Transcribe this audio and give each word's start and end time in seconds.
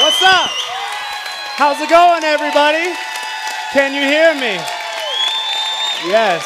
What's 0.00 0.22
up? 0.22 0.48
How's 1.56 1.78
it 1.78 1.90
going, 1.90 2.24
everybody? 2.24 2.96
Can 3.72 3.92
you 3.92 4.00
hear 4.00 4.32
me? 4.34 4.58
Yes. 6.10 6.42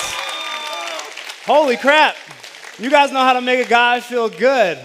Holy 1.47 1.77
crap. 1.77 2.17
You 2.77 2.91
guys 2.91 3.13
know 3.13 3.21
how 3.21 3.35
to 3.35 3.41
make 3.41 3.65
a 3.65 3.69
guy 3.69 4.01
feel 4.01 4.29
good. 4.29 4.79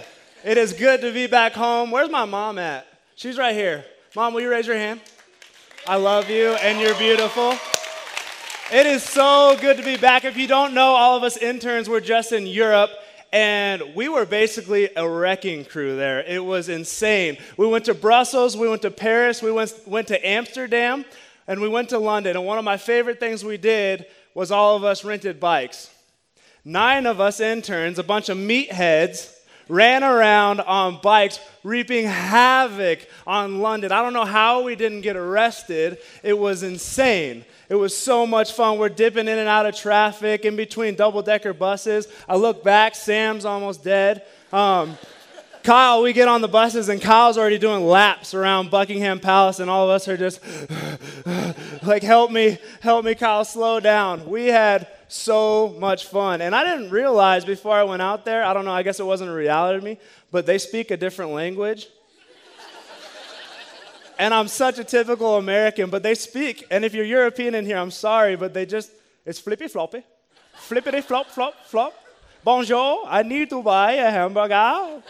It 0.45 0.59
is 0.59 0.73
good 0.73 1.01
to 1.01 1.11
be 1.11 1.25
back 1.25 1.53
home. 1.53 1.89
Where's 1.89 2.11
my 2.11 2.25
mom 2.25 2.59
at? 2.59 2.85
She's 3.15 3.39
right 3.39 3.55
here. 3.55 3.83
Mom, 4.15 4.35
will 4.35 4.41
you 4.41 4.51
raise 4.51 4.67
your 4.67 4.77
hand? 4.77 5.01
I 5.87 5.95
love 5.95 6.29
you 6.29 6.51
and 6.51 6.79
you're 6.79 6.97
beautiful. 6.99 7.55
It 8.71 8.85
is 8.85 9.01
so 9.01 9.57
good 9.59 9.77
to 9.77 9.83
be 9.83 9.97
back. 9.97 10.23
If 10.23 10.37
you 10.37 10.47
don't 10.47 10.75
know, 10.75 10.93
all 10.93 11.17
of 11.17 11.23
us 11.23 11.35
interns 11.35 11.89
were 11.89 11.99
just 11.99 12.31
in 12.31 12.45
Europe 12.45 12.91
and 13.31 13.95
we 13.95 14.09
were 14.09 14.25
basically 14.25 14.89
a 14.95 15.07
wrecking 15.07 15.63
crew 15.63 15.95
there. 15.95 16.21
It 16.21 16.43
was 16.43 16.69
insane. 16.69 17.37
We 17.57 17.67
went 17.67 17.85
to 17.85 17.93
Brussels, 17.93 18.57
we 18.57 18.67
went 18.67 18.81
to 18.81 18.91
Paris, 18.91 19.41
we 19.41 19.51
went, 19.51 19.73
went 19.85 20.07
to 20.09 20.27
Amsterdam, 20.27 21.05
and 21.47 21.61
we 21.61 21.69
went 21.69 21.89
to 21.89 21.99
London. 21.99 22.35
And 22.35 22.45
one 22.45 22.57
of 22.57 22.65
my 22.65 22.77
favorite 22.77 23.19
things 23.19 23.45
we 23.45 23.57
did 23.57 24.05
was 24.33 24.51
all 24.51 24.75
of 24.75 24.83
us 24.83 25.05
rented 25.05 25.39
bikes. 25.39 25.89
Nine 26.63 27.05
of 27.05 27.19
us 27.19 27.39
interns, 27.39 27.97
a 27.97 28.03
bunch 28.03 28.29
of 28.29 28.37
meatheads, 28.37 29.33
ran 29.67 30.03
around 30.03 30.59
on 30.59 30.99
bikes, 31.01 31.39
reaping 31.63 32.05
havoc 32.05 33.07
on 33.25 33.59
London. 33.61 33.91
I 33.91 34.01
don't 34.01 34.13
know 34.13 34.25
how 34.25 34.63
we 34.63 34.75
didn't 34.75 35.01
get 35.01 35.15
arrested. 35.15 35.97
It 36.23 36.37
was 36.37 36.61
insane. 36.61 37.45
It 37.71 37.75
was 37.75 37.97
so 37.97 38.27
much 38.27 38.51
fun. 38.51 38.79
We're 38.79 38.89
dipping 38.89 39.29
in 39.29 39.37
and 39.37 39.47
out 39.47 39.65
of 39.65 39.73
traffic 39.73 40.43
in 40.43 40.57
between 40.57 40.95
double 40.95 41.21
decker 41.21 41.53
buses. 41.53 42.05
I 42.27 42.35
look 42.35 42.65
back, 42.65 42.95
Sam's 42.95 43.45
almost 43.45 43.81
dead. 43.81 44.25
Um, 44.51 44.97
Kyle, 45.63 46.01
we 46.01 46.11
get 46.11 46.27
on 46.27 46.41
the 46.41 46.49
buses, 46.49 46.89
and 46.89 47.01
Kyle's 47.01 47.37
already 47.37 47.57
doing 47.57 47.85
laps 47.85 48.33
around 48.33 48.71
Buckingham 48.71 49.21
Palace, 49.21 49.61
and 49.61 49.69
all 49.69 49.85
of 49.85 49.89
us 49.89 50.09
are 50.09 50.17
just 50.17 50.41
like, 51.83 52.03
help 52.03 52.29
me, 52.29 52.57
help 52.81 53.05
me, 53.05 53.15
Kyle, 53.15 53.45
slow 53.45 53.79
down. 53.79 54.29
We 54.29 54.47
had 54.47 54.89
so 55.07 55.73
much 55.79 56.07
fun. 56.07 56.41
And 56.41 56.53
I 56.53 56.65
didn't 56.65 56.91
realize 56.91 57.45
before 57.45 57.75
I 57.75 57.83
went 57.83 58.01
out 58.01 58.25
there, 58.25 58.43
I 58.43 58.53
don't 58.53 58.65
know, 58.65 58.73
I 58.73 58.83
guess 58.83 58.99
it 58.99 59.05
wasn't 59.05 59.29
a 59.29 59.33
reality 59.33 59.79
to 59.79 59.85
me, 59.85 59.97
but 60.29 60.45
they 60.45 60.57
speak 60.57 60.91
a 60.91 60.97
different 60.97 61.31
language 61.31 61.87
and 64.21 64.35
I'm 64.35 64.47
such 64.47 64.77
a 64.77 64.83
typical 64.83 65.37
American, 65.37 65.89
but 65.89 66.03
they 66.03 66.13
speak. 66.13 66.67
And 66.69 66.85
if 66.85 66.93
you're 66.93 67.03
European 67.03 67.55
in 67.55 67.65
here, 67.65 67.77
I'm 67.77 67.89
sorry, 67.89 68.35
but 68.35 68.53
they 68.53 68.67
just, 68.67 68.91
it's 69.25 69.39
flippy 69.39 69.67
floppy. 69.67 70.03
Flippity 70.53 71.01
flop, 71.01 71.25
flop, 71.25 71.65
flop. 71.65 71.95
Bonjour, 72.43 73.03
I 73.07 73.23
need 73.23 73.49
to 73.49 73.63
buy 73.63 73.93
a 73.93 74.11
hamburger. 74.11 75.01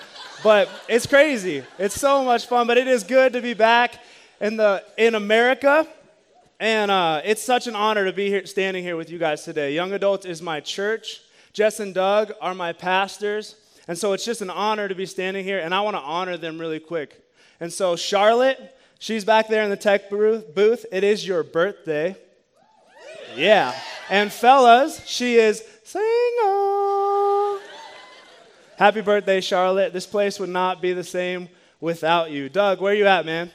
But 0.42 0.70
it's 0.88 1.06
crazy. 1.06 1.62
It's 1.78 2.00
so 2.00 2.24
much 2.24 2.46
fun, 2.46 2.68
but 2.68 2.78
it 2.78 2.88
is 2.88 3.04
good 3.04 3.34
to 3.34 3.42
be 3.42 3.54
back 3.54 4.02
in, 4.40 4.56
the, 4.56 4.82
in 4.98 5.16
America. 5.16 5.86
And 6.58 6.90
uh, 6.90 7.22
it's 7.26 7.44
such 7.44 7.68
an 7.68 7.76
honor 7.76 8.06
to 8.06 8.14
be 8.14 8.30
here, 8.30 8.46
standing 8.46 8.82
here 8.82 8.96
with 8.96 9.10
you 9.10 9.18
guys 9.20 9.44
today. 9.44 9.74
Young 9.74 9.92
Adults 9.92 10.26
is 10.26 10.42
my 10.42 10.62
church. 10.62 11.20
Jess 11.52 11.82
and 11.82 11.94
Doug 11.94 12.32
are 12.40 12.56
my 12.56 12.72
pastors. 12.72 13.58
And 13.90 13.98
so 13.98 14.14
it's 14.14 14.24
just 14.24 14.42
an 14.42 14.50
honor 14.50 14.88
to 14.88 14.96
be 14.96 15.06
standing 15.06 15.44
here, 15.44 15.60
and 15.60 15.76
I 15.76 15.82
want 15.82 15.98
to 15.98 16.02
honor 16.02 16.38
them 16.38 16.58
really 16.58 16.80
quick. 16.80 17.22
And 17.60 17.74
so, 17.74 17.98
Charlotte, 17.98 18.74
She's 19.02 19.26
back 19.26 19.48
there 19.48 19.64
in 19.64 19.72
the 19.72 19.78
tech 19.78 20.12
booth. 20.12 20.86
It 20.92 21.04
is 21.04 21.26
your 21.26 21.42
birthday. 21.42 22.16
Yeah. 23.36 23.74
And 24.12 24.32
fellas, 24.32 25.04
she 25.08 25.38
is 25.38 25.64
single. 25.84 27.60
Happy 28.78 29.02
birthday, 29.02 29.42
Charlotte. 29.42 29.92
This 29.92 30.06
place 30.06 30.40
would 30.40 30.50
not 30.50 30.84
be 30.84 30.94
the 30.94 31.04
same 31.04 31.50
without 31.80 32.30
you. 32.30 32.48
Doug, 32.48 32.80
where 32.80 32.94
are 32.94 32.96
you 32.96 33.08
at, 33.08 33.26
man? 33.26 33.50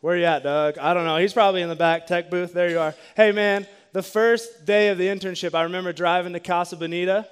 Where 0.00 0.16
you 0.16 0.24
at, 0.24 0.42
Doug? 0.42 0.76
I 0.76 0.92
don't 0.92 1.04
know. 1.04 1.18
He's 1.18 1.32
probably 1.32 1.62
in 1.62 1.68
the 1.68 1.76
back 1.76 2.08
tech 2.08 2.28
booth. 2.28 2.52
There 2.52 2.68
you 2.68 2.80
are. 2.80 2.96
Hey, 3.14 3.30
man, 3.30 3.64
the 3.92 4.02
first 4.02 4.66
day 4.66 4.88
of 4.88 4.98
the 4.98 5.06
internship, 5.06 5.54
I 5.54 5.62
remember 5.62 5.92
driving 5.92 6.32
to 6.32 6.40
Casa 6.40 6.76
Bonita 6.76 7.28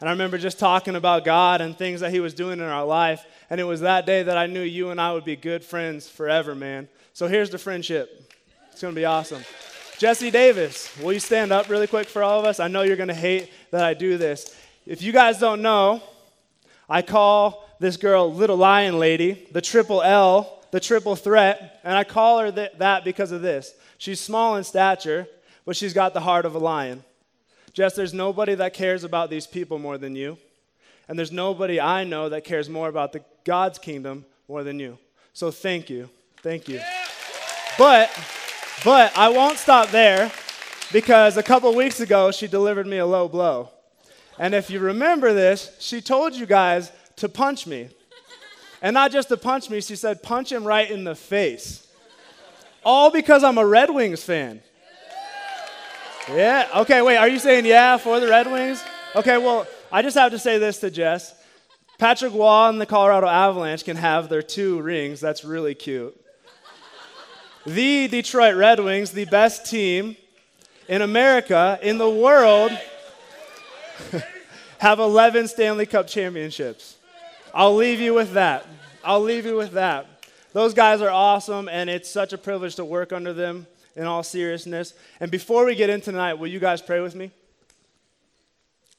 and 0.00 0.08
I 0.08 0.12
remember 0.12 0.36
just 0.36 0.58
talking 0.58 0.94
about 0.94 1.24
God 1.24 1.60
and 1.60 1.76
things 1.76 2.00
that 2.00 2.12
He 2.12 2.20
was 2.20 2.34
doing 2.34 2.58
in 2.58 2.66
our 2.66 2.84
life. 2.84 3.24
And 3.48 3.60
it 3.60 3.64
was 3.64 3.80
that 3.80 4.04
day 4.04 4.22
that 4.22 4.36
I 4.36 4.46
knew 4.46 4.62
you 4.62 4.90
and 4.90 5.00
I 5.00 5.12
would 5.12 5.24
be 5.24 5.36
good 5.36 5.64
friends 5.64 6.08
forever, 6.08 6.54
man. 6.54 6.88
So 7.14 7.28
here's 7.28 7.48
the 7.48 7.58
friendship. 7.58 8.32
It's 8.72 8.82
going 8.82 8.94
to 8.94 9.00
be 9.00 9.06
awesome. 9.06 9.42
Jesse 9.98 10.30
Davis, 10.30 10.94
will 10.98 11.14
you 11.14 11.20
stand 11.20 11.50
up 11.50 11.70
really 11.70 11.86
quick 11.86 12.08
for 12.08 12.22
all 12.22 12.38
of 12.38 12.44
us? 12.44 12.60
I 12.60 12.68
know 12.68 12.82
you're 12.82 12.96
going 12.96 13.08
to 13.08 13.14
hate 13.14 13.50
that 13.70 13.82
I 13.82 13.94
do 13.94 14.18
this. 14.18 14.54
If 14.84 15.00
you 15.00 15.12
guys 15.12 15.38
don't 15.38 15.62
know, 15.62 16.02
I 16.88 17.00
call 17.00 17.66
this 17.78 17.96
girl 17.96 18.30
Little 18.32 18.58
Lion 18.58 18.98
Lady, 18.98 19.48
the 19.52 19.62
triple 19.62 20.02
L, 20.02 20.62
the 20.72 20.80
triple 20.80 21.16
threat, 21.16 21.80
and 21.84 21.96
I 21.96 22.04
call 22.04 22.40
her 22.40 22.52
th- 22.52 22.72
that 22.78 23.04
because 23.04 23.32
of 23.32 23.40
this. 23.40 23.72
She's 23.96 24.20
small 24.20 24.56
in 24.56 24.64
stature, 24.64 25.26
but 25.64 25.74
she's 25.74 25.94
got 25.94 26.12
the 26.12 26.20
heart 26.20 26.44
of 26.44 26.54
a 26.54 26.58
lion. 26.58 27.02
Jess, 27.76 27.94
there's 27.94 28.14
nobody 28.14 28.54
that 28.54 28.72
cares 28.72 29.04
about 29.04 29.28
these 29.28 29.46
people 29.46 29.78
more 29.78 29.98
than 29.98 30.16
you. 30.16 30.38
And 31.08 31.18
there's 31.18 31.30
nobody 31.30 31.78
I 31.78 32.04
know 32.04 32.30
that 32.30 32.42
cares 32.42 32.70
more 32.70 32.88
about 32.88 33.12
the 33.12 33.22
God's 33.44 33.78
kingdom 33.78 34.24
more 34.48 34.64
than 34.64 34.80
you. 34.80 34.96
So 35.34 35.50
thank 35.50 35.90
you. 35.90 36.08
Thank 36.38 36.68
you. 36.68 36.80
But 37.76 38.10
but 38.82 39.14
I 39.14 39.28
won't 39.28 39.58
stop 39.58 39.90
there 39.90 40.32
because 40.90 41.36
a 41.36 41.42
couple 41.42 41.74
weeks 41.74 42.00
ago 42.00 42.30
she 42.30 42.46
delivered 42.46 42.86
me 42.86 42.96
a 42.96 43.04
low 43.04 43.28
blow. 43.28 43.68
And 44.38 44.54
if 44.54 44.70
you 44.70 44.80
remember 44.80 45.34
this, 45.34 45.76
she 45.78 46.00
told 46.00 46.34
you 46.34 46.46
guys 46.46 46.90
to 47.16 47.28
punch 47.28 47.66
me. 47.66 47.90
And 48.80 48.94
not 48.94 49.12
just 49.12 49.28
to 49.28 49.36
punch 49.36 49.68
me, 49.68 49.82
she 49.82 49.96
said 49.96 50.22
punch 50.22 50.50
him 50.50 50.64
right 50.64 50.90
in 50.90 51.04
the 51.04 51.14
face. 51.14 51.86
All 52.82 53.10
because 53.10 53.44
I'm 53.44 53.58
a 53.58 53.66
Red 53.66 53.90
Wings 53.90 54.22
fan. 54.22 54.62
Yeah. 56.28 56.68
Okay, 56.78 57.02
wait. 57.02 57.16
Are 57.16 57.28
you 57.28 57.38
saying 57.38 57.66
yeah 57.66 57.98
for 57.98 58.18
the 58.18 58.26
Red 58.26 58.50
Wings? 58.50 58.82
Okay, 59.14 59.38
well, 59.38 59.66
I 59.92 60.02
just 60.02 60.16
have 60.16 60.32
to 60.32 60.38
say 60.38 60.58
this 60.58 60.80
to 60.80 60.90
Jess. 60.90 61.34
Patrick 61.98 62.34
Roy 62.34 62.68
and 62.68 62.80
the 62.80 62.86
Colorado 62.86 63.28
Avalanche 63.28 63.84
can 63.84 63.96
have 63.96 64.28
their 64.28 64.42
two 64.42 64.80
rings. 64.82 65.20
That's 65.20 65.44
really 65.44 65.74
cute. 65.74 66.20
The 67.64 68.08
Detroit 68.08 68.56
Red 68.56 68.80
Wings, 68.80 69.12
the 69.12 69.24
best 69.24 69.66
team 69.66 70.16
in 70.88 71.00
America, 71.02 71.78
in 71.80 71.98
the 71.98 72.10
world, 72.10 72.72
have 74.78 74.98
11 74.98 75.48
Stanley 75.48 75.86
Cup 75.86 76.08
championships. 76.08 76.96
I'll 77.54 77.74
leave 77.74 78.00
you 78.00 78.14
with 78.14 78.32
that. 78.32 78.66
I'll 79.04 79.22
leave 79.22 79.46
you 79.46 79.56
with 79.56 79.72
that. 79.72 80.06
Those 80.52 80.74
guys 80.74 81.00
are 81.00 81.10
awesome, 81.10 81.68
and 81.68 81.88
it's 81.88 82.10
such 82.10 82.32
a 82.32 82.38
privilege 82.38 82.74
to 82.76 82.84
work 82.84 83.12
under 83.12 83.32
them 83.32 83.66
in 83.96 84.04
all 84.04 84.22
seriousness. 84.22 84.92
And 85.18 85.30
before 85.30 85.64
we 85.64 85.74
get 85.74 85.90
into 85.90 86.12
tonight, 86.12 86.34
will 86.34 86.46
you 86.46 86.60
guys 86.60 86.82
pray 86.82 87.00
with 87.00 87.14
me? 87.14 87.30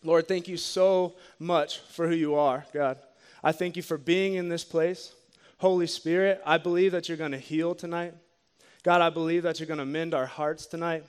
Lord, 0.04 0.28
thank 0.28 0.48
you 0.48 0.58
so 0.58 1.16
much 1.40 1.80
for 1.80 2.08
who 2.08 2.16
you 2.16 2.36
are, 2.36 2.66
God. 2.74 2.98
I 3.44 3.52
thank 3.52 3.76
you 3.76 3.84
for 3.84 3.98
being 3.98 4.34
in 4.34 4.50
this 4.50 4.64
place. 4.64 5.14
Holy 5.60 5.88
Spirit, 5.88 6.42
I 6.46 6.58
believe 6.58 6.92
that 6.92 7.08
you're 7.08 7.18
going 7.18 7.32
to 7.32 7.38
heal 7.38 7.76
tonight. 7.76 8.14
God, 8.84 9.02
I 9.02 9.10
believe 9.10 9.44
that 9.44 9.60
you're 9.60 9.68
going 9.68 9.80
to 9.80 9.86
mend 9.86 10.14
our 10.14 10.26
hearts 10.26 10.66
tonight. 10.66 11.04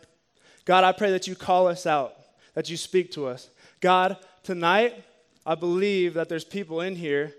God, 0.65 0.85
I 0.85 0.93
pray 0.93 1.11
that 1.11 1.27
you 1.27 1.35
call 1.35 1.67
us 1.67 1.87
out, 1.87 2.15
that 2.55 2.69
you 2.69 2.77
speak 2.77 3.13
to 3.13 3.27
us. 3.27 3.49
God, 3.81 4.17
tonight, 4.43 5.05
I 5.47 5.55
believe 5.55 6.15
that 6.15 6.29
there's 6.29 6.45
people 6.45 6.81
in 6.81 6.97
here 6.97 7.35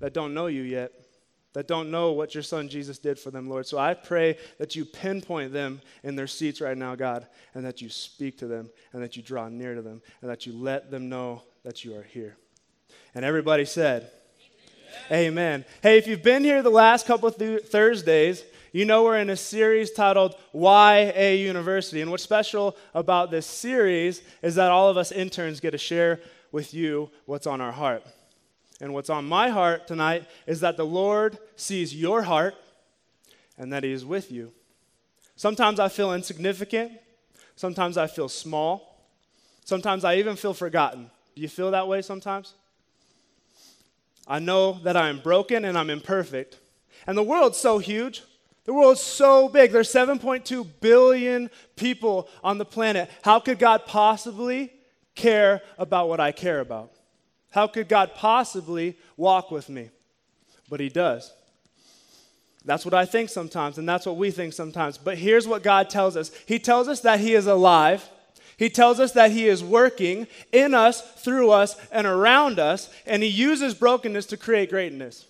that 0.00 0.12
don't 0.12 0.34
know 0.34 0.46
you 0.46 0.62
yet 0.62 0.92
that 1.54 1.68
don't 1.68 1.90
know 1.90 2.12
what 2.12 2.34
your 2.34 2.42
son 2.42 2.68
Jesus 2.68 2.98
did 2.98 3.18
for 3.18 3.30
them, 3.30 3.48
Lord. 3.48 3.66
So 3.66 3.78
I 3.78 3.94
pray 3.94 4.36
that 4.58 4.76
you 4.76 4.84
pinpoint 4.84 5.52
them 5.52 5.80
in 6.02 6.16
their 6.16 6.26
seats 6.26 6.60
right 6.60 6.76
now, 6.76 6.94
God, 6.94 7.26
and 7.54 7.64
that 7.64 7.80
you 7.80 7.88
speak 7.88 8.38
to 8.38 8.46
them, 8.46 8.68
and 8.92 9.02
that 9.02 9.16
you 9.16 9.22
draw 9.22 9.48
near 9.48 9.74
to 9.74 9.82
them, 9.82 10.02
and 10.20 10.30
that 10.30 10.46
you 10.46 10.52
let 10.52 10.90
them 10.90 11.08
know 11.08 11.42
that 11.62 11.84
you 11.84 11.96
are 11.96 12.02
here. 12.02 12.36
And 13.14 13.24
everybody 13.24 13.64
said, 13.64 14.10
Amen. 15.10 15.26
Amen. 15.26 15.64
Hey, 15.82 15.98
if 15.98 16.06
you've 16.06 16.22
been 16.22 16.44
here 16.44 16.62
the 16.62 16.70
last 16.70 17.06
couple 17.06 17.28
of 17.28 17.36
th- 17.36 17.62
Thursdays, 17.62 18.44
you 18.72 18.84
know 18.84 19.04
we're 19.04 19.18
in 19.18 19.30
a 19.30 19.36
series 19.36 19.92
titled 19.92 20.34
YA 20.52 21.30
University. 21.30 22.00
And 22.00 22.10
what's 22.10 22.24
special 22.24 22.76
about 22.92 23.30
this 23.30 23.46
series 23.46 24.22
is 24.42 24.56
that 24.56 24.72
all 24.72 24.88
of 24.88 24.96
us 24.96 25.12
interns 25.12 25.60
get 25.60 25.70
to 25.70 25.78
share 25.78 26.20
with 26.50 26.74
you 26.74 27.10
what's 27.26 27.46
on 27.46 27.60
our 27.60 27.70
heart. 27.70 28.04
And 28.80 28.92
what's 28.92 29.10
on 29.10 29.24
my 29.24 29.48
heart 29.48 29.86
tonight 29.86 30.24
is 30.46 30.60
that 30.60 30.76
the 30.76 30.86
Lord 30.86 31.38
sees 31.56 31.94
your 31.94 32.22
heart 32.22 32.54
and 33.56 33.72
that 33.72 33.84
He 33.84 33.92
is 33.92 34.04
with 34.04 34.32
you. 34.32 34.52
Sometimes 35.36 35.80
I 35.80 35.88
feel 35.88 36.12
insignificant. 36.12 36.92
Sometimes 37.56 37.96
I 37.96 38.06
feel 38.06 38.28
small. 38.28 39.00
Sometimes 39.64 40.04
I 40.04 40.16
even 40.16 40.36
feel 40.36 40.54
forgotten. 40.54 41.10
Do 41.34 41.42
you 41.42 41.48
feel 41.48 41.70
that 41.70 41.88
way 41.88 42.02
sometimes? 42.02 42.54
I 44.26 44.38
know 44.38 44.80
that 44.84 44.96
I 44.96 45.08
am 45.08 45.20
broken 45.20 45.64
and 45.64 45.76
I'm 45.76 45.90
imperfect. 45.90 46.58
And 47.06 47.16
the 47.16 47.22
world's 47.22 47.58
so 47.58 47.78
huge. 47.78 48.22
The 48.64 48.72
world's 48.72 49.00
so 49.00 49.48
big. 49.48 49.72
There's 49.72 49.92
7.2 49.92 50.66
billion 50.80 51.50
people 51.76 52.28
on 52.42 52.58
the 52.58 52.64
planet. 52.64 53.10
How 53.22 53.38
could 53.38 53.58
God 53.58 53.84
possibly 53.86 54.72
care 55.14 55.60
about 55.76 56.08
what 56.08 56.20
I 56.20 56.32
care 56.32 56.60
about? 56.60 56.93
How 57.54 57.68
could 57.68 57.88
God 57.88 58.16
possibly 58.16 58.96
walk 59.16 59.52
with 59.52 59.68
me? 59.68 59.90
But 60.68 60.80
He 60.80 60.88
does. 60.88 61.32
That's 62.64 62.84
what 62.84 62.94
I 62.94 63.04
think 63.04 63.30
sometimes, 63.30 63.78
and 63.78 63.88
that's 63.88 64.06
what 64.06 64.16
we 64.16 64.32
think 64.32 64.54
sometimes. 64.54 64.98
But 64.98 65.18
here's 65.18 65.46
what 65.46 65.62
God 65.62 65.88
tells 65.88 66.16
us 66.16 66.32
He 66.46 66.58
tells 66.58 66.88
us 66.88 67.00
that 67.02 67.20
He 67.20 67.34
is 67.34 67.46
alive. 67.46 68.10
He 68.56 68.68
tells 68.68 68.98
us 68.98 69.12
that 69.12 69.30
He 69.30 69.46
is 69.46 69.62
working 69.62 70.26
in 70.50 70.74
us, 70.74 71.00
through 71.00 71.52
us, 71.52 71.76
and 71.92 72.08
around 72.08 72.58
us, 72.58 72.92
and 73.06 73.22
He 73.22 73.28
uses 73.28 73.72
brokenness 73.72 74.26
to 74.26 74.36
create 74.36 74.70
greatness. 74.70 75.24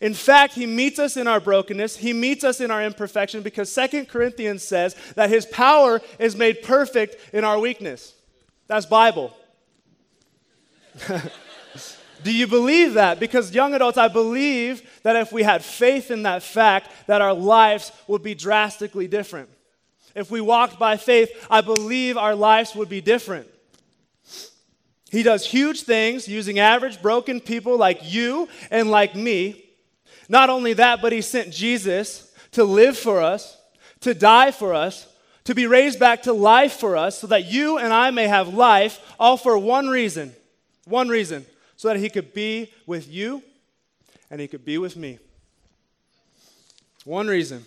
In 0.00 0.14
fact, 0.14 0.54
He 0.54 0.64
meets 0.64 1.00
us 1.00 1.16
in 1.16 1.26
our 1.26 1.40
brokenness, 1.40 1.96
He 1.96 2.12
meets 2.12 2.44
us 2.44 2.60
in 2.60 2.70
our 2.70 2.84
imperfection, 2.84 3.42
because 3.42 3.72
Second 3.72 4.08
Corinthians 4.08 4.62
says 4.62 4.94
that 5.16 5.28
His 5.28 5.44
power 5.44 6.00
is 6.20 6.36
made 6.36 6.62
perfect 6.62 7.16
in 7.34 7.42
our 7.42 7.58
weakness. 7.58 8.14
That's 8.68 8.86
Bible. 8.86 9.36
Do 12.22 12.34
you 12.34 12.46
believe 12.46 12.94
that? 12.94 13.18
Because 13.18 13.54
young 13.54 13.74
adults, 13.74 13.96
I 13.96 14.08
believe 14.08 14.82
that 15.02 15.16
if 15.16 15.32
we 15.32 15.42
had 15.42 15.64
faith 15.64 16.10
in 16.10 16.24
that 16.24 16.42
fact, 16.42 16.90
that 17.06 17.22
our 17.22 17.32
lives 17.32 17.92
would 18.06 18.22
be 18.22 18.34
drastically 18.34 19.08
different. 19.08 19.48
If 20.14 20.30
we 20.30 20.40
walked 20.40 20.78
by 20.78 20.96
faith, 20.96 21.30
I 21.50 21.60
believe 21.60 22.16
our 22.16 22.34
lives 22.34 22.74
would 22.74 22.88
be 22.88 23.00
different. 23.00 23.48
He 25.10 25.22
does 25.22 25.46
huge 25.46 25.82
things 25.82 26.28
using 26.28 26.58
average, 26.58 27.00
broken 27.02 27.40
people 27.40 27.76
like 27.76 28.00
you 28.02 28.48
and 28.70 28.90
like 28.90 29.14
me. 29.14 29.64
Not 30.28 30.50
only 30.50 30.74
that, 30.74 31.02
but 31.02 31.12
he 31.12 31.20
sent 31.20 31.52
Jesus 31.52 32.32
to 32.52 32.64
live 32.64 32.96
for 32.96 33.20
us, 33.20 33.56
to 34.00 34.14
die 34.14 34.50
for 34.50 34.74
us, 34.74 35.08
to 35.44 35.54
be 35.54 35.66
raised 35.66 35.98
back 35.98 36.22
to 36.22 36.32
life 36.32 36.74
for 36.74 36.96
us, 36.96 37.18
so 37.18 37.26
that 37.28 37.50
you 37.50 37.78
and 37.78 37.92
I 37.92 38.10
may 38.10 38.28
have 38.28 38.54
life, 38.54 39.00
all 39.18 39.36
for 39.36 39.58
one 39.58 39.88
reason. 39.88 40.34
One 40.84 41.08
reason 41.08 41.46
so 41.76 41.88
that 41.88 41.98
he 41.98 42.10
could 42.10 42.34
be 42.34 42.72
with 42.86 43.08
you 43.08 43.42
and 44.30 44.40
he 44.40 44.48
could 44.48 44.64
be 44.64 44.78
with 44.78 44.96
me. 44.96 45.18
One 47.04 47.26
reason. 47.26 47.64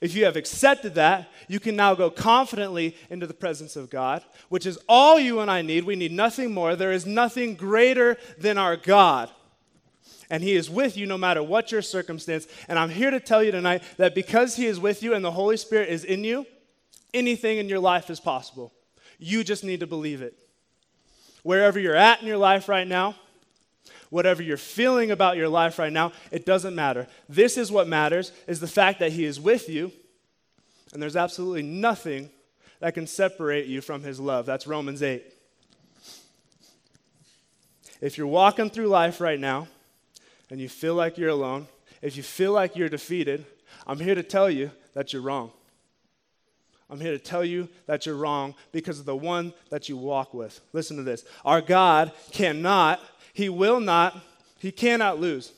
If 0.00 0.16
you 0.16 0.24
have 0.24 0.34
accepted 0.34 0.96
that, 0.96 1.30
you 1.46 1.60
can 1.60 1.76
now 1.76 1.94
go 1.94 2.10
confidently 2.10 2.96
into 3.08 3.28
the 3.28 3.34
presence 3.34 3.76
of 3.76 3.88
God, 3.88 4.24
which 4.48 4.66
is 4.66 4.76
all 4.88 5.20
you 5.20 5.38
and 5.38 5.48
I 5.48 5.62
need. 5.62 5.84
We 5.84 5.94
need 5.94 6.10
nothing 6.10 6.52
more. 6.52 6.74
There 6.74 6.90
is 6.90 7.06
nothing 7.06 7.54
greater 7.54 8.16
than 8.36 8.58
our 8.58 8.76
God. 8.76 9.30
And 10.28 10.42
He 10.42 10.56
is 10.56 10.68
with 10.68 10.96
you 10.96 11.06
no 11.06 11.16
matter 11.16 11.40
what 11.40 11.70
your 11.70 11.82
circumstance. 11.82 12.48
And 12.66 12.80
I'm 12.80 12.90
here 12.90 13.12
to 13.12 13.20
tell 13.20 13.44
you 13.44 13.52
tonight 13.52 13.84
that 13.96 14.12
because 14.16 14.56
He 14.56 14.66
is 14.66 14.80
with 14.80 15.04
you 15.04 15.14
and 15.14 15.24
the 15.24 15.30
Holy 15.30 15.56
Spirit 15.56 15.88
is 15.88 16.02
in 16.04 16.24
you, 16.24 16.46
anything 17.14 17.58
in 17.58 17.68
your 17.68 17.78
life 17.78 18.10
is 18.10 18.18
possible. 18.18 18.72
You 19.20 19.44
just 19.44 19.62
need 19.62 19.78
to 19.80 19.86
believe 19.86 20.20
it. 20.20 20.41
Wherever 21.42 21.78
you're 21.78 21.96
at 21.96 22.20
in 22.20 22.26
your 22.26 22.36
life 22.36 22.68
right 22.68 22.86
now, 22.86 23.16
whatever 24.10 24.42
you're 24.42 24.56
feeling 24.56 25.10
about 25.10 25.36
your 25.36 25.48
life 25.48 25.78
right 25.78 25.92
now, 25.92 26.12
it 26.30 26.46
doesn't 26.46 26.74
matter. 26.74 27.06
This 27.28 27.56
is 27.56 27.72
what 27.72 27.88
matters 27.88 28.32
is 28.46 28.60
the 28.60 28.66
fact 28.66 29.00
that 29.00 29.12
he 29.12 29.24
is 29.24 29.40
with 29.40 29.68
you 29.68 29.90
and 30.92 31.02
there's 31.02 31.16
absolutely 31.16 31.62
nothing 31.62 32.30
that 32.80 32.94
can 32.94 33.06
separate 33.06 33.66
you 33.66 33.80
from 33.80 34.02
his 34.02 34.20
love. 34.20 34.44
That's 34.44 34.66
Romans 34.66 35.02
8. 35.02 35.22
If 38.00 38.18
you're 38.18 38.26
walking 38.26 38.68
through 38.68 38.88
life 38.88 39.20
right 39.20 39.40
now 39.40 39.68
and 40.50 40.60
you 40.60 40.68
feel 40.68 40.94
like 40.94 41.16
you're 41.16 41.30
alone, 41.30 41.68
if 42.02 42.16
you 42.16 42.22
feel 42.22 42.52
like 42.52 42.76
you're 42.76 42.88
defeated, 42.88 43.46
I'm 43.86 44.00
here 44.00 44.14
to 44.14 44.22
tell 44.22 44.50
you 44.50 44.70
that 44.94 45.12
you're 45.12 45.22
wrong. 45.22 45.52
I'm 46.92 47.00
here 47.00 47.12
to 47.12 47.18
tell 47.18 47.42
you 47.42 47.70
that 47.86 48.04
you're 48.04 48.16
wrong 48.16 48.54
because 48.70 48.98
of 48.98 49.06
the 49.06 49.16
one 49.16 49.54
that 49.70 49.88
you 49.88 49.96
walk 49.96 50.34
with. 50.34 50.60
Listen 50.74 50.98
to 50.98 51.02
this. 51.02 51.24
Our 51.42 51.62
God 51.62 52.12
cannot, 52.32 53.00
He 53.32 53.48
will 53.48 53.80
not, 53.80 54.20
He 54.58 54.70
cannot 54.70 55.18
lose. 55.18 55.52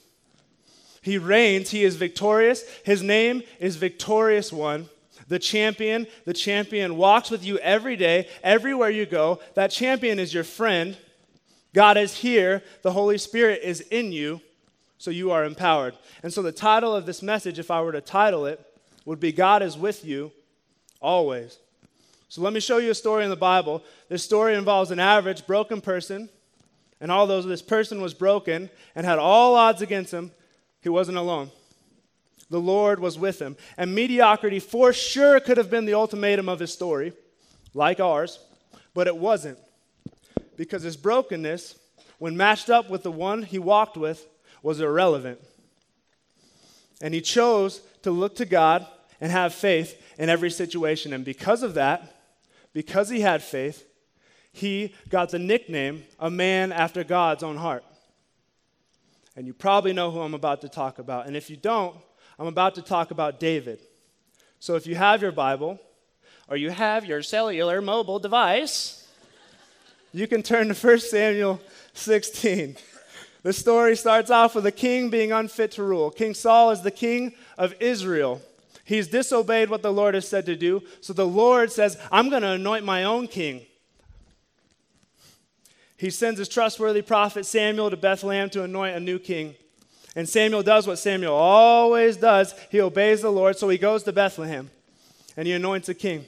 He 1.03 1.19
reigns, 1.19 1.71
He 1.71 1.83
is 1.83 1.97
victorious. 1.97 2.63
His 2.85 3.03
name 3.03 3.43
is 3.59 3.75
Victorious 3.75 4.53
One. 4.53 4.89
The 5.27 5.41
champion, 5.41 6.07
the 6.25 6.35
champion 6.35 6.97
walks 6.97 7.33
with 7.33 7.45
you 7.45 7.59
every 7.59 7.97
day, 7.97 8.29
everywhere 8.45 8.91
you 8.91 9.05
go. 9.05 9.41
That 9.55 9.73
champion 9.73 10.21
is 10.21 10.33
your 10.33 10.45
friend. 10.45 10.97
God 11.73 11.97
is 11.97 12.19
here. 12.19 12.63
The 12.83 12.93
Holy 12.93 13.19
Spirit 13.19 13.63
is 13.65 13.81
in 13.81 14.13
you, 14.13 14.41
so 14.99 15.11
you 15.11 15.33
are 15.33 15.45
empowered. 15.45 15.95
And 16.23 16.33
so, 16.33 16.43
the 16.43 16.53
title 16.53 16.95
of 16.95 17.07
this 17.07 17.23
message, 17.23 17.59
if 17.59 17.73
I 17.73 17.83
were 17.83 17.91
to 17.91 18.01
title 18.01 18.47
it, 18.47 18.65
would 19.05 19.19
be 19.19 19.33
God 19.33 19.61
is 19.61 19.77
with 19.77 20.05
you 20.05 20.31
always. 21.05 21.59
So 22.29 22.41
let 22.41 22.53
me 22.53 22.59
show 22.59 22.79
you 22.79 22.91
a 22.91 22.95
story 22.95 23.23
in 23.23 23.31
the 23.31 23.37
Bible. 23.37 23.85
This 24.09 24.25
story 24.25 24.55
involves 24.55 24.91
an 24.91 24.99
average 24.99 25.47
broken 25.47 25.81
person, 25.81 26.29
and 27.01 27.13
although 27.13 27.43
this 27.43 27.63
person 27.63 28.01
was 28.01 28.15
broken 28.15 28.71
and 28.97 29.07
had 29.07 29.19
all 29.19 29.55
odds 29.55 29.83
against 29.83 30.13
him, 30.13 30.33
he 30.81 30.89
wasn't 30.89 31.19
alone. 31.19 31.51
The 32.51 32.61
Lord 32.61 32.99
was 32.99 33.19
with 33.19 33.41
him. 33.41 33.57
And 33.77 33.95
mediocrity 33.95 34.59
for 34.59 34.93
sure 34.93 35.39
could 35.41 35.59
have 35.59 35.71
been 35.71 35.87
the 35.87 35.95
ultimatum 35.95 36.49
of 36.49 36.59
his 36.59 36.73
story, 36.73 37.13
like 37.75 38.01
ours, 38.01 38.39
but 38.95 39.07
it 39.07 39.17
wasn't. 39.17 39.59
Because 40.57 40.83
his 40.83 40.97
brokenness, 40.97 41.79
when 42.19 42.37
matched 42.37 42.71
up 42.71 42.91
with 42.91 43.03
the 43.03 43.13
one 43.13 43.43
he 43.43 43.59
walked 43.59 43.97
with, 43.97 44.27
was 44.63 44.81
irrelevant. 44.81 45.41
And 47.03 47.13
he 47.13 47.21
chose 47.21 47.83
to 48.03 48.11
look 48.11 48.37
to 48.37 48.47
God 48.47 48.87
and 49.25 49.33
have 49.33 49.55
faith 49.55 49.99
in 50.19 50.29
every 50.29 50.51
situation. 50.51 51.15
And 51.15 51.25
because 51.25 51.63
of 51.63 51.73
that, 51.75 52.15
because 52.75 53.09
he 53.09 53.21
had 53.21 53.43
faith, 53.43 53.89
he 54.53 54.93
got 55.09 55.31
the 55.31 55.39
nickname 55.39 56.03
a 56.21 56.31
man 56.31 56.73
after 56.73 57.03
God's 57.03 57.43
own 57.43 57.57
heart. 57.57 57.85
And 59.35 59.47
you 59.47 59.55
probably 59.55 59.95
know 59.95 60.11
who 60.11 60.21
I'm 60.21 60.35
about 60.35 60.61
to 60.61 60.69
talk 60.69 60.99
about. 60.99 61.27
And 61.27 61.39
if 61.39 61.49
you 61.49 61.57
don't, 61.57 61.97
I'm 62.39 62.49
about 62.49 62.75
to 62.75 62.83
talk 62.83 63.13
about 63.13 63.41
David. 63.41 63.81
So 64.59 64.75
if 64.75 64.87
you 64.87 64.95
have 64.95 65.23
your 65.23 65.33
Bible, 65.33 65.81
or 66.47 66.59
you 66.59 66.69
have 66.69 67.07
your 67.07 67.23
cellular 67.23 67.81
mobile 67.81 68.19
device, 68.19 69.09
you 70.13 70.27
can 70.27 70.43
turn 70.43 70.69
to 70.69 70.75
1 70.75 70.99
Samuel 71.01 71.63
16. 71.95 72.77
The 73.43 73.55
story 73.55 73.97
starts 73.97 74.31
off 74.31 74.55
with 74.55 74.67
a 74.67 74.73
king 74.73 75.09
being 75.09 75.33
unfit 75.33 75.71
to 75.73 75.83
rule. 75.83 76.11
King 76.11 76.35
Saul 76.35 76.73
is 76.73 76.83
the 76.83 76.91
king 76.91 77.33
of 77.57 77.75
Israel. 77.81 78.43
He's 78.85 79.09
disobeyed 79.09 79.71
what 79.71 79.83
the 79.83 79.93
Lord 79.93 80.15
has 80.15 80.29
said 80.29 80.47
to 80.47 80.57
do. 80.57 80.83
So 81.01 81.13
the 81.13 81.27
Lord 81.27 81.73
says, 81.73 81.99
I'm 82.13 82.29
going 82.29 82.43
to 82.43 82.51
anoint 82.51 82.85
my 82.85 83.05
own 83.05 83.29
king. 83.29 83.63
He 85.97 86.11
sends 86.11 86.39
his 86.39 86.49
trustworthy 86.49 87.01
prophet 87.03 87.47
Samuel 87.47 87.91
to 87.91 87.97
Bethlehem 87.97 88.51
to 88.51 88.63
anoint 88.63 88.97
a 88.97 89.01
new 89.01 89.19
king. 89.19 89.55
And 90.15 90.29
Samuel 90.29 90.63
does 90.63 90.87
what 90.87 90.99
Samuel 90.99 91.35
always 91.35 92.17
does 92.17 92.55
he 92.71 92.81
obeys 92.81 93.23
the 93.23 93.31
Lord. 93.31 93.57
So 93.57 93.69
he 93.69 93.79
goes 93.79 94.03
to 94.05 94.13
Bethlehem 94.13 94.71
and 95.37 95.47
he 95.47 95.55
anoints 95.55 95.89
a 95.89 95.95
king. 95.95 96.27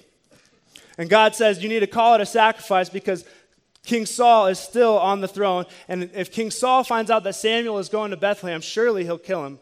And 0.99 1.11
God 1.11 1.35
says, 1.35 1.63
You 1.63 1.69
need 1.69 1.81
to 1.81 1.87
call 1.87 2.15
it 2.15 2.21
a 2.21 2.27
sacrifice 2.27 2.89
because 2.89 3.25
King 3.85 4.07
Saul 4.07 4.47
is 4.47 4.59
still 4.59 4.99
on 4.99 5.21
the 5.21 5.29
throne. 5.29 5.67
And 5.89 6.11
if 6.15 6.33
King 6.33 6.51
Saul 6.51 6.83
finds 6.83 7.11
out 7.11 7.23
that 7.25 7.35
Samuel 7.35 7.79
is 7.79 7.89
going 7.89 8.11
to 8.11 8.17
Bethlehem, 8.17 8.61
surely 8.61 9.05
he'll 9.05 9.19
kill 9.19 9.45
him. 9.45 9.59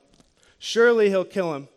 Surely 0.59 1.11
he'll 1.11 1.25
kill 1.25 1.55
him. 1.55 1.69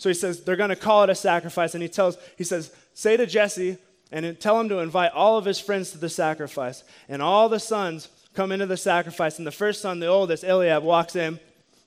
So 0.00 0.08
he 0.08 0.14
says, 0.14 0.40
they're 0.40 0.56
going 0.56 0.70
to 0.70 0.76
call 0.76 1.02
it 1.02 1.10
a 1.10 1.14
sacrifice. 1.14 1.74
And 1.74 1.82
he 1.82 1.88
tells, 1.88 2.16
he 2.38 2.42
says, 2.42 2.74
say 2.94 3.18
to 3.18 3.26
Jesse 3.26 3.76
and 4.10 4.40
tell 4.40 4.58
him 4.58 4.70
to 4.70 4.78
invite 4.78 5.12
all 5.12 5.36
of 5.36 5.44
his 5.44 5.60
friends 5.60 5.90
to 5.90 5.98
the 5.98 6.08
sacrifice. 6.08 6.84
And 7.06 7.20
all 7.20 7.50
the 7.50 7.60
sons 7.60 8.08
come 8.32 8.50
into 8.50 8.64
the 8.64 8.78
sacrifice. 8.78 9.36
And 9.36 9.46
the 9.46 9.52
first 9.52 9.82
son, 9.82 10.00
the 10.00 10.06
oldest, 10.06 10.42
Eliab, 10.42 10.84
walks 10.84 11.16
in 11.16 11.38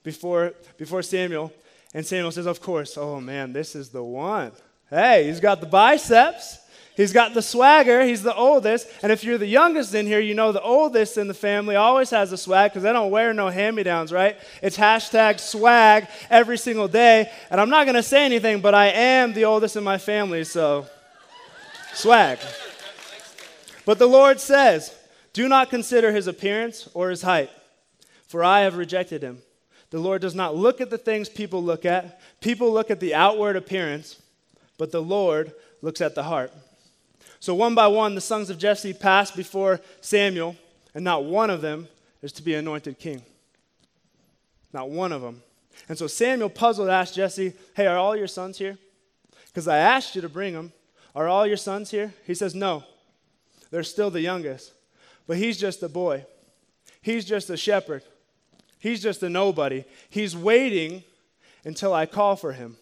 before, 0.04 0.54
before 0.78 1.02
Samuel. 1.02 1.52
And 1.96 2.06
Samuel 2.06 2.30
says, 2.30 2.46
Of 2.46 2.62
course, 2.62 3.00
oh 3.00 3.20
man, 3.20 3.52
this 3.52 3.76
is 3.76 3.90
the 3.90 4.04
one. 4.04 4.52
Hey, 4.92 5.26
he's 5.26 5.40
got 5.40 5.60
the 5.60 5.66
biceps. 5.66 6.60
He's 6.96 7.12
got 7.12 7.34
the 7.34 7.42
swagger. 7.42 8.04
He's 8.04 8.22
the 8.22 8.36
oldest. 8.36 8.88
And 9.02 9.12
if 9.12 9.24
you're 9.24 9.40
the 9.40 9.48
youngest 9.48 9.96
in 9.96 10.06
here, 10.06 10.20
you 10.20 10.36
know 10.36 10.52
the 10.52 10.62
oldest 10.62 11.18
in 11.18 11.28
the 11.28 11.34
family 11.34 11.76
always 11.76 12.12
has 12.12 12.32
a 12.32 12.38
swag 12.38 12.72
because 12.72 12.84
they 12.84 12.94
don't 12.94 13.10
wear 13.10 13.34
no 13.34 13.50
hand 13.50 13.76
me 13.76 13.84
downs, 13.84 14.12
right? 14.12 14.38
It's 14.62 14.78
hashtag 14.78 15.40
swag 15.40 16.08
every 16.30 16.58
single 16.58 16.88
day. 16.88 17.32
And 17.50 17.60
I'm 17.60 17.70
not 17.70 17.86
going 17.86 17.96
to 17.96 18.04
say 18.04 18.26
anything, 18.26 18.62
but 18.62 18.76
I 18.76 18.88
am 18.88 19.34
the 19.34 19.46
oldest 19.46 19.76
in 19.76 19.84
my 19.84 19.98
family, 19.98 20.44
so 20.44 20.86
swag. 21.94 22.38
But 23.86 23.98
the 23.98 24.08
Lord 24.08 24.40
says, 24.40 24.96
Do 25.34 25.50
not 25.50 25.72
consider 25.72 26.12
his 26.12 26.28
appearance 26.28 26.88
or 26.94 27.10
his 27.10 27.24
height, 27.24 27.50
for 28.28 28.44
I 28.44 28.62
have 28.62 28.78
rejected 28.78 29.24
him. 29.24 29.42
The 29.90 30.00
Lord 30.00 30.22
does 30.22 30.36
not 30.36 30.56
look 30.56 30.80
at 30.80 30.90
the 30.90 30.98
things 30.98 31.28
people 31.28 31.64
look 31.64 31.86
at. 31.86 32.20
People 32.40 32.72
look 32.72 32.92
at 32.92 33.00
the 33.00 33.16
outward 33.16 33.56
appearance, 33.56 34.22
but 34.78 34.92
the 34.92 35.02
Lord 35.02 35.54
looks 35.82 36.02
at 36.02 36.16
the 36.16 36.24
heart. 36.24 36.52
So, 37.44 37.54
one 37.54 37.76
by 37.76 37.88
one, 37.88 38.16
the 38.16 38.22
sons 38.22 38.50
of 38.50 38.58
Jesse 38.58 38.94
passed 38.94 39.36
before 39.36 39.82
Samuel, 40.00 40.56
and 40.96 41.04
not 41.04 41.26
one 41.26 41.50
of 41.50 41.60
them 41.60 41.90
is 42.22 42.32
to 42.32 42.42
be 42.42 42.54
anointed 42.54 42.98
king. 42.98 43.22
Not 44.72 44.90
one 44.90 45.12
of 45.12 45.22
them. 45.22 45.44
And 45.90 45.98
so 45.98 46.08
Samuel, 46.08 46.48
puzzled, 46.48 46.88
asked 46.88 47.16
Jesse, 47.16 47.52
Hey, 47.76 47.86
are 47.86 47.98
all 47.98 48.16
your 48.16 48.30
sons 48.30 48.60
here? 48.60 48.78
Because 49.48 49.68
I 49.68 49.80
asked 49.80 50.16
you 50.16 50.22
to 50.22 50.30
bring 50.30 50.54
them. 50.54 50.72
Are 51.14 51.28
all 51.28 51.46
your 51.46 51.58
sons 51.58 51.92
here? 51.92 52.14
He 52.26 52.34
says, 52.34 52.56
No. 52.56 52.86
They're 53.72 53.84
still 53.84 54.10
the 54.10 54.22
youngest. 54.22 54.72
But 55.28 55.36
he's 55.36 55.58
just 55.58 55.84
a 55.84 55.90
boy. 55.90 56.26
He's 57.02 57.26
just 57.26 57.50
a 57.50 57.58
shepherd. 57.58 58.04
He's 58.80 59.04
just 59.04 59.22
a 59.22 59.28
nobody. 59.30 59.84
He's 60.10 60.34
waiting 60.34 61.04
until 61.66 61.94
I 61.94 62.06
call 62.06 62.38
for 62.38 62.54
him. 62.54 62.78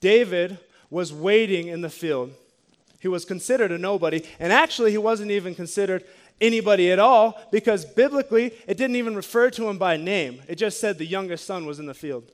David 0.00 0.58
was 0.90 1.12
waiting 1.12 1.68
in 1.68 1.82
the 1.82 1.88
field. 1.88 2.32
He 3.02 3.08
was 3.08 3.24
considered 3.24 3.72
a 3.72 3.78
nobody, 3.78 4.22
and 4.38 4.52
actually, 4.52 4.92
he 4.92 4.98
wasn't 4.98 5.32
even 5.32 5.56
considered 5.56 6.04
anybody 6.40 6.92
at 6.92 7.00
all 7.00 7.36
because 7.50 7.84
biblically, 7.84 8.54
it 8.68 8.76
didn't 8.76 8.94
even 8.94 9.16
refer 9.16 9.50
to 9.50 9.68
him 9.68 9.76
by 9.76 9.96
name. 9.96 10.40
It 10.46 10.54
just 10.54 10.78
said 10.78 10.98
the 10.98 11.04
youngest 11.04 11.44
son 11.44 11.66
was 11.66 11.80
in 11.80 11.86
the 11.86 11.94
field. 11.94 12.30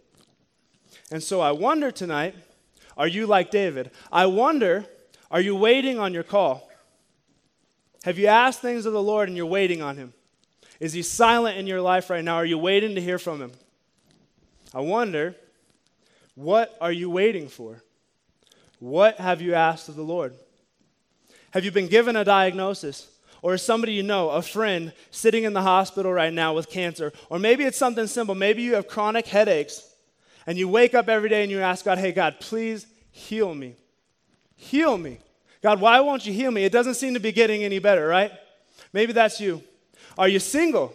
And 1.11 1.23
so 1.23 1.41
I 1.41 1.53
wonder 1.53 1.91
tonight 1.91 2.35
are 2.99 3.09
you 3.09 3.27
like 3.27 3.51
David? 3.51 3.93
I 4.13 4.27
wonder 4.27 4.85
are 5.31 5.41
you 5.41 5.57
waiting 5.57 5.99
on 5.99 6.13
your 6.13 6.23
call? 6.23 6.69
Have 8.05 8.19
you 8.19 8.27
asked 8.27 8.61
things 8.61 8.85
of 8.85 8.93
the 8.93 9.03
Lord 9.03 9.29
and 9.29 9.39
you're 9.39 9.47
waiting 9.47 9.81
on 9.81 9.97
him? 9.97 10.13
Is 10.81 10.93
he 10.93 11.01
silent 11.01 11.57
in 11.57 11.67
your 11.67 11.81
life 11.81 12.11
right 12.11 12.23
now? 12.23 12.35
Are 12.35 12.45
you 12.45 12.59
waiting 12.59 12.95
to 12.95 13.01
hear 13.01 13.19
from 13.19 13.41
him? 13.41 13.53
I 14.75 14.81
wonder, 14.81 15.35
what 16.35 16.77
are 16.79 16.93
you 16.93 17.09
waiting 17.09 17.49
for? 17.49 17.83
What 18.81 19.17
have 19.17 19.41
you 19.41 19.55
asked 19.55 19.89
of 19.89 19.97
the 19.97 20.03
Lord? 20.03 20.35
Have 21.53 21.65
you 21.65 21.71
been 21.71 21.89
given 21.89 22.17
a 22.17 22.25
diagnosis? 22.25 23.09
Or 23.41 23.55
is 23.55 23.63
somebody 23.63 23.93
you 23.93 24.03
know, 24.03 24.31
a 24.31 24.43
friend, 24.43 24.93
sitting 25.11 25.45
in 25.45 25.53
the 25.53 25.63
hospital 25.63 26.13
right 26.13 26.33
now 26.33 26.55
with 26.55 26.69
cancer? 26.69 27.13
Or 27.31 27.39
maybe 27.39 27.65
it's 27.65 27.79
something 27.79 28.07
simple. 28.07 28.35
Maybe 28.35 28.63
you 28.63 28.75
have 28.75 28.89
chronic 28.89 29.27
headaches 29.27 29.85
and 30.47 30.59
you 30.59 30.69
wake 30.69 30.95
up 30.95 31.09
every 31.09 31.29
day 31.29 31.43
and 31.43 31.51
you 31.51 31.61
ask 31.61 31.85
God, 31.85 31.99
hey, 31.99 32.11
God, 32.11 32.37
please 32.41 32.87
heal 33.11 33.55
me. 33.55 33.77
Heal 34.57 34.99
me. 34.99 35.19
God, 35.63 35.81
why 35.81 36.01
won't 36.01 36.27
you 36.27 36.33
heal 36.33 36.51
me? 36.51 36.65
It 36.65 36.73
doesn't 36.73 36.95
seem 36.95 37.15
to 37.15 37.21
be 37.21 37.33
getting 37.33 37.63
any 37.65 37.79
better, 37.79 38.07
right? 38.07 38.33
Maybe 38.93 39.13
that's 39.13 39.41
you. 39.41 39.63
Are 40.17 40.29
you 40.29 40.39
single? 40.41 40.95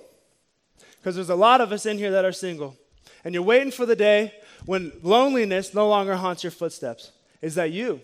Because 0.99 1.15
there's 1.15 1.29
a 1.29 1.35
lot 1.35 1.61
of 1.61 1.71
us 1.71 1.85
in 1.85 1.97
here 1.97 2.11
that 2.11 2.25
are 2.25 2.31
single. 2.31 2.75
And 3.23 3.33
you're 3.33 3.43
waiting 3.43 3.71
for 3.71 3.85
the 3.85 3.95
day 3.95 4.33
when 4.65 4.91
loneliness 5.01 5.73
no 5.73 5.87
longer 5.87 6.15
haunts 6.15 6.43
your 6.43 6.51
footsteps. 6.51 7.11
Is 7.41 7.55
that 7.55 7.71
you? 7.71 8.01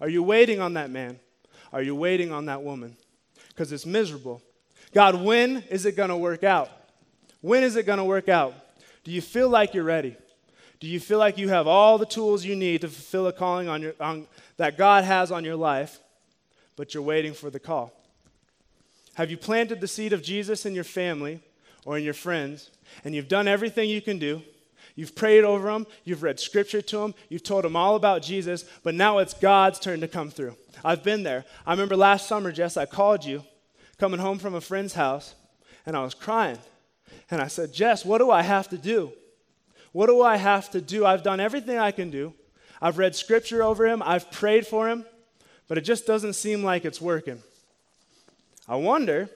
Are 0.00 0.08
you 0.08 0.22
waiting 0.22 0.60
on 0.60 0.74
that 0.74 0.90
man? 0.90 1.18
Are 1.72 1.82
you 1.82 1.94
waiting 1.94 2.32
on 2.32 2.46
that 2.46 2.62
woman? 2.62 2.96
Because 3.48 3.72
it's 3.72 3.86
miserable. 3.86 4.42
God, 4.92 5.22
when 5.22 5.64
is 5.70 5.86
it 5.86 5.96
going 5.96 6.08
to 6.08 6.16
work 6.16 6.44
out? 6.44 6.70
When 7.40 7.62
is 7.62 7.76
it 7.76 7.86
going 7.86 7.98
to 7.98 8.04
work 8.04 8.28
out? 8.28 8.54
Do 9.04 9.10
you 9.10 9.20
feel 9.20 9.48
like 9.48 9.74
you're 9.74 9.84
ready? 9.84 10.16
Do 10.80 10.86
you 10.86 11.00
feel 11.00 11.18
like 11.18 11.38
you 11.38 11.48
have 11.48 11.66
all 11.66 11.98
the 11.98 12.06
tools 12.06 12.44
you 12.44 12.54
need 12.54 12.82
to 12.82 12.88
fulfill 12.88 13.26
a 13.26 13.32
calling 13.32 13.68
on 13.68 13.82
your, 13.82 13.94
on, 14.00 14.26
that 14.56 14.78
God 14.78 15.04
has 15.04 15.32
on 15.32 15.44
your 15.44 15.56
life, 15.56 15.98
but 16.76 16.94
you're 16.94 17.02
waiting 17.02 17.34
for 17.34 17.50
the 17.50 17.58
call? 17.58 17.92
Have 19.14 19.30
you 19.30 19.36
planted 19.36 19.80
the 19.80 19.88
seed 19.88 20.12
of 20.12 20.22
Jesus 20.22 20.64
in 20.64 20.74
your 20.74 20.84
family 20.84 21.40
or 21.84 21.98
in 21.98 22.04
your 22.04 22.14
friends, 22.14 22.70
and 23.04 23.14
you've 23.14 23.28
done 23.28 23.48
everything 23.48 23.88
you 23.88 24.00
can 24.00 24.18
do? 24.18 24.42
You've 24.98 25.14
prayed 25.14 25.44
over 25.44 25.68
them, 25.68 25.86
you've 26.02 26.24
read 26.24 26.40
scripture 26.40 26.82
to 26.82 26.96
them, 26.98 27.14
you've 27.28 27.44
told 27.44 27.62
them 27.62 27.76
all 27.76 27.94
about 27.94 28.20
Jesus, 28.20 28.64
but 28.82 28.96
now 28.96 29.18
it's 29.18 29.32
God's 29.32 29.78
turn 29.78 30.00
to 30.00 30.08
come 30.08 30.28
through. 30.28 30.56
I've 30.84 31.04
been 31.04 31.22
there. 31.22 31.44
I 31.64 31.70
remember 31.70 31.94
last 31.94 32.26
summer, 32.26 32.50
Jess, 32.50 32.76
I 32.76 32.84
called 32.84 33.24
you 33.24 33.44
coming 33.96 34.18
home 34.18 34.40
from 34.40 34.56
a 34.56 34.60
friend's 34.60 34.94
house, 34.94 35.36
and 35.86 35.96
I 35.96 36.02
was 36.02 36.14
crying. 36.14 36.58
And 37.30 37.40
I 37.40 37.46
said, 37.46 37.72
Jess, 37.72 38.04
what 38.04 38.18
do 38.18 38.32
I 38.32 38.42
have 38.42 38.68
to 38.70 38.76
do? 38.76 39.12
What 39.92 40.08
do 40.08 40.20
I 40.20 40.36
have 40.36 40.68
to 40.72 40.80
do? 40.80 41.06
I've 41.06 41.22
done 41.22 41.38
everything 41.38 41.78
I 41.78 41.92
can 41.92 42.10
do. 42.10 42.34
I've 42.82 42.98
read 42.98 43.14
scripture 43.14 43.62
over 43.62 43.86
him, 43.86 44.02
I've 44.04 44.32
prayed 44.32 44.66
for 44.66 44.88
him, 44.88 45.04
but 45.68 45.78
it 45.78 45.82
just 45.82 46.08
doesn't 46.08 46.32
seem 46.32 46.64
like 46.64 46.84
it's 46.84 47.00
working. 47.00 47.40
I 48.66 48.74
wonder, 48.74 49.30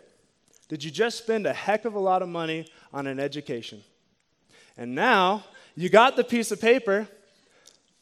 did 0.66 0.83
you 0.83 0.90
just 0.90 1.19
spend 1.19 1.47
a 1.47 1.52
heck 1.52 1.85
of 1.85 1.95
a 1.95 2.00
lot 2.00 2.21
of 2.21 2.28
money 2.28 2.66
on 2.92 3.07
an 3.07 3.21
education? 3.21 3.85
And 4.76 4.95
now 4.95 5.45
you 5.76 5.88
got 5.88 6.16
the 6.16 6.24
piece 6.24 6.50
of 6.50 6.60
paper, 6.60 7.08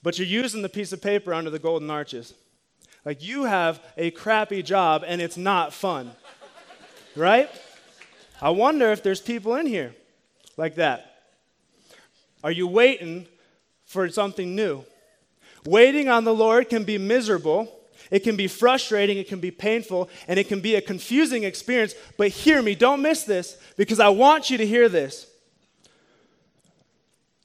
but 0.03 0.19
you're 0.19 0.27
using 0.27 0.63
the 0.63 0.69
piece 0.69 0.93
of 0.93 1.01
paper 1.01 1.33
under 1.33 1.51
the 1.51 1.59
golden 1.59 1.91
arches. 1.91 2.35
Like 3.05 3.23
you 3.23 3.45
have 3.45 3.81
a 3.97 4.11
crappy 4.11 4.63
job 4.63 5.05
and 5.07 5.21
it's 5.21 5.37
not 5.37 5.73
fun. 5.73 6.13
right? 7.17 7.51
I 8.43 8.51
wonder 8.51 8.91
if 8.91 9.03
there's 9.03 9.21
people 9.21 9.55
in 9.55 9.67
here 9.67 9.95
like 10.57 10.77
that. 10.77 11.23
Are 12.43 12.51
you 12.51 12.67
waiting 12.67 13.27
for 13.85 14.09
something 14.09 14.55
new? 14.55 14.85
Waiting 15.67 16.09
on 16.09 16.25
the 16.25 16.35
Lord 16.35 16.69
can 16.69 16.85
be 16.85 16.99
miserable. 16.99 17.71
It 18.11 18.21
can 18.21 18.35
be 18.35 18.49
frustrating, 18.49 19.19
it 19.19 19.29
can 19.29 19.39
be 19.39 19.53
painful, 19.53 20.09
and 20.27 20.39
it 20.39 20.49
can 20.49 20.61
be 20.61 20.75
a 20.75 20.81
confusing 20.81 21.45
experience. 21.45 21.95
But 22.17 22.29
hear 22.29 22.61
me, 22.61 22.75
don't 22.75 23.03
miss 23.03 23.23
this 23.23 23.57
because 23.77 24.01
I 24.01 24.09
want 24.09 24.51
you 24.51 24.59
to 24.59 24.67
hear 24.67 24.89
this. 24.89 25.30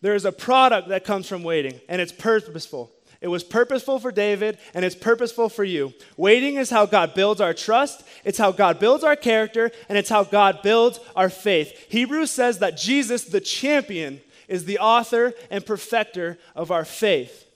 There 0.02 0.16
is 0.16 0.26
a 0.26 0.32
product 0.32 0.90
that 0.90 1.06
comes 1.06 1.28
from 1.28 1.44
waiting, 1.44 1.80
and 1.90 2.02
it's 2.02 2.12
purposeful. 2.12 2.92
It 3.22 3.30
was 3.30 3.44
purposeful 3.44 4.00
for 4.00 4.12
David, 4.12 4.58
and 4.74 4.86
it's 4.86 4.96
purposeful 4.96 5.50
for 5.50 5.64
you. 5.64 5.94
Waiting 6.18 6.56
is 6.56 6.70
how 6.70 6.86
God 6.86 7.16
builds 7.16 7.42
our 7.42 7.54
trust, 7.54 8.04
it's 8.24 8.38
how 8.38 8.52
God 8.52 8.78
builds 8.80 9.04
our 9.04 9.16
character, 9.16 9.72
and 9.90 9.98
it's 9.98 10.10
how 10.10 10.24
God 10.24 10.62
builds 10.62 11.00
our 11.16 11.30
faith. 11.30 11.88
Hebrews 11.90 12.30
says 12.30 12.60
that 12.60 12.78
Jesus, 12.78 13.24
the 13.24 13.42
champion, 13.42 14.22
is 14.48 14.66
the 14.66 14.80
author 14.80 15.34
and 15.50 15.66
perfecter 15.66 16.38
of 16.56 16.72
our 16.72 16.86
faith. 16.86 17.50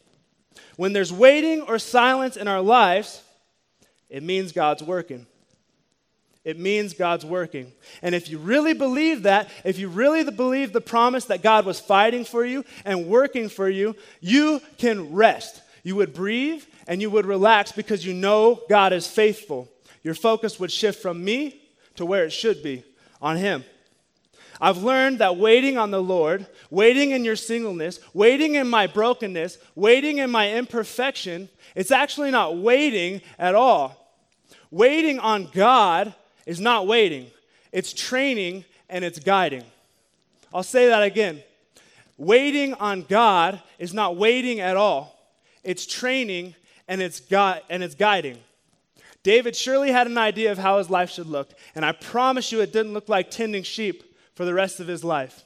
When 0.75 0.93
there's 0.93 1.13
waiting 1.13 1.61
or 1.61 1.77
silence 1.77 2.35
in 2.37 2.47
our 2.47 2.61
lives, 2.61 3.21
it 4.09 4.23
means 4.23 4.51
God's 4.51 4.81
working. 4.81 5.27
It 6.45 6.57
means 6.57 6.93
God's 6.93 7.25
working. 7.25 7.71
And 8.01 8.15
if 8.15 8.29
you 8.29 8.37
really 8.37 8.73
believe 8.73 9.23
that, 9.23 9.49
if 9.65 9.77
you 9.77 9.89
really 9.89 10.23
believe 10.29 10.71
the 10.71 10.81
promise 10.81 11.25
that 11.25 11.43
God 11.43 11.65
was 11.65 11.79
fighting 11.79 12.23
for 12.23 12.45
you 12.45 12.63
and 12.85 13.07
working 13.07 13.49
for 13.49 13.69
you, 13.69 13.95
you 14.21 14.61
can 14.77 15.13
rest. 15.13 15.61
You 15.83 15.95
would 15.97 16.13
breathe 16.13 16.63
and 16.87 17.01
you 17.01 17.09
would 17.09 17.25
relax 17.25 17.71
because 17.71 18.05
you 18.05 18.13
know 18.13 18.61
God 18.69 18.93
is 18.93 19.05
faithful. 19.05 19.67
Your 20.01 20.15
focus 20.15 20.59
would 20.59 20.71
shift 20.71 21.01
from 21.01 21.23
me 21.23 21.61
to 21.95 22.05
where 22.05 22.23
it 22.23 22.31
should 22.31 22.63
be 22.63 22.83
on 23.21 23.35
Him. 23.35 23.65
I've 24.61 24.77
learned 24.77 25.19
that 25.19 25.37
waiting 25.37 25.77
on 25.77 25.91
the 25.91 26.01
Lord, 26.01 26.45
waiting 26.69 27.11
in 27.11 27.23
your 27.23 27.35
singleness, 27.35 27.99
waiting 28.13 28.55
in 28.55 28.69
my 28.69 28.87
brokenness, 28.87 29.57
waiting 29.75 30.17
in 30.17 30.29
my 30.29 30.53
imperfection, 30.53 31.49
it's 31.75 31.91
actually 31.91 32.31
not 32.31 32.57
waiting 32.57 33.21
at 33.37 33.55
all. 33.55 33.95
Waiting 34.71 35.19
on 35.19 35.49
God 35.53 36.13
is 36.49 36.59
not 36.59 36.87
waiting, 36.87 37.27
it's 37.71 37.93
training 37.93 38.65
and 38.89 39.05
it's 39.05 39.19
guiding. 39.19 39.63
I'll 40.51 40.63
say 40.63 40.87
that 40.87 41.03
again. 41.03 41.43
Waiting 42.17 42.73
on 42.73 43.03
God 43.03 43.61
is 43.77 43.93
not 43.93 44.17
waiting 44.17 44.59
at 44.59 44.75
all. 44.75 45.15
It's 45.63 45.85
training 45.85 46.55
and 46.87 47.03
it's, 47.03 47.21
and 47.31 47.83
it's 47.83 47.93
guiding. 47.93 48.39
David 49.21 49.55
surely 49.55 49.91
had 49.91 50.07
an 50.07 50.17
idea 50.17 50.51
of 50.51 50.57
how 50.57 50.79
his 50.79 50.89
life 50.89 51.11
should 51.11 51.27
look, 51.27 51.51
and 51.75 51.85
I 51.85 51.91
promise 51.91 52.51
you 52.51 52.61
it 52.61 52.73
didn't 52.73 52.93
look 52.93 53.09
like 53.09 53.29
tending 53.29 53.61
sheep 53.61 54.15
for 54.33 54.43
the 54.43 54.55
rest 54.55 54.79
of 54.79 54.87
his 54.87 55.03
life. 55.03 55.43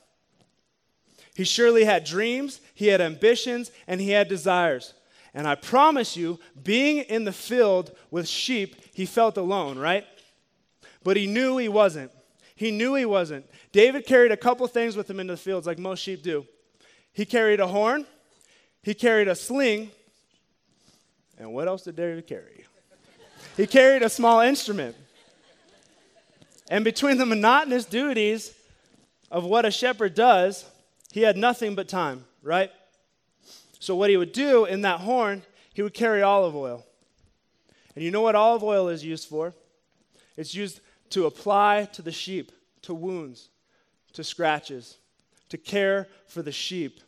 He 1.36 1.44
surely 1.44 1.84
had 1.84 2.06
dreams, 2.06 2.62
he 2.74 2.88
had 2.88 3.02
ambitions, 3.02 3.72
and 3.88 4.00
he 4.00 4.12
had 4.12 4.30
desires. 4.30 4.94
And 5.34 5.50
I 5.50 5.56
promise 5.56 6.16
you, 6.16 6.40
being 6.64 7.00
in 7.00 7.26
the 7.26 7.34
field 7.34 7.92
with 8.10 8.26
sheep, 8.26 8.78
he 8.94 9.06
felt 9.06 9.36
alone, 9.36 9.78
right? 9.78 10.06
But 11.04 11.18
he 11.18 11.28
knew 11.28 11.58
he 11.58 11.70
wasn't. 11.70 12.12
He 12.56 12.72
knew 12.72 12.96
he 12.96 13.06
wasn't. 13.06 13.46
David 13.72 14.06
carried 14.06 14.32
a 14.32 14.38
couple 14.38 14.66
things 14.68 14.96
with 14.96 15.10
him 15.10 15.20
into 15.20 15.34
the 15.34 15.38
fields, 15.38 15.68
like 15.68 15.80
most 15.80 16.00
sheep 16.00 16.24
do. 16.24 16.46
He 17.12 17.26
carried 17.26 17.60
a 17.60 17.68
horn, 17.68 18.06
he 18.82 18.94
carried 18.94 19.28
a 19.28 19.36
sling, 19.36 19.92
and 21.38 21.54
what 21.54 21.68
else 21.68 21.84
did 21.84 21.96
David 21.96 22.28
carry? 22.28 22.66
he 23.58 23.68
carried 23.68 24.02
a 24.02 24.10
small 24.10 24.42
instrument. 24.42 24.96
And 26.70 26.84
between 26.86 27.18
the 27.18 27.26
monotonous 27.26 27.86
duties 27.86 28.54
of 29.30 29.44
what 29.44 29.66
a 29.66 29.72
shepherd 29.72 30.16
does, 30.16 30.66
he 31.12 31.22
had 31.22 31.38
nothing 31.38 31.76
but 31.76 31.88
time, 31.88 32.26
right? 32.42 32.72
So, 33.80 33.96
what 33.96 34.10
he 34.10 34.18
would 34.18 34.32
do 34.32 34.66
in 34.66 34.82
that 34.82 35.02
horn, 35.02 35.44
he 35.74 35.82
would 35.82 35.94
carry 35.94 36.22
olive 36.22 36.56
oil. 36.56 36.86
And 37.96 38.04
you 38.04 38.12
know 38.12 38.22
what 38.22 38.36
olive 38.36 38.64
oil 38.64 38.88
is 38.88 39.04
used 39.04 39.28
for? 39.28 39.54
It's 40.38 40.56
used 40.56 40.80
to 41.14 41.28
apply 41.28 41.88
to 41.94 42.02
the 42.02 42.12
sheep, 42.12 42.52
to 42.82 42.94
wounds, 42.94 43.50
to 44.14 44.24
scratches, 44.24 44.98
to 45.50 45.58
care 45.58 46.08
for 46.28 46.42
the 46.42 46.52
sheep. 46.52 47.00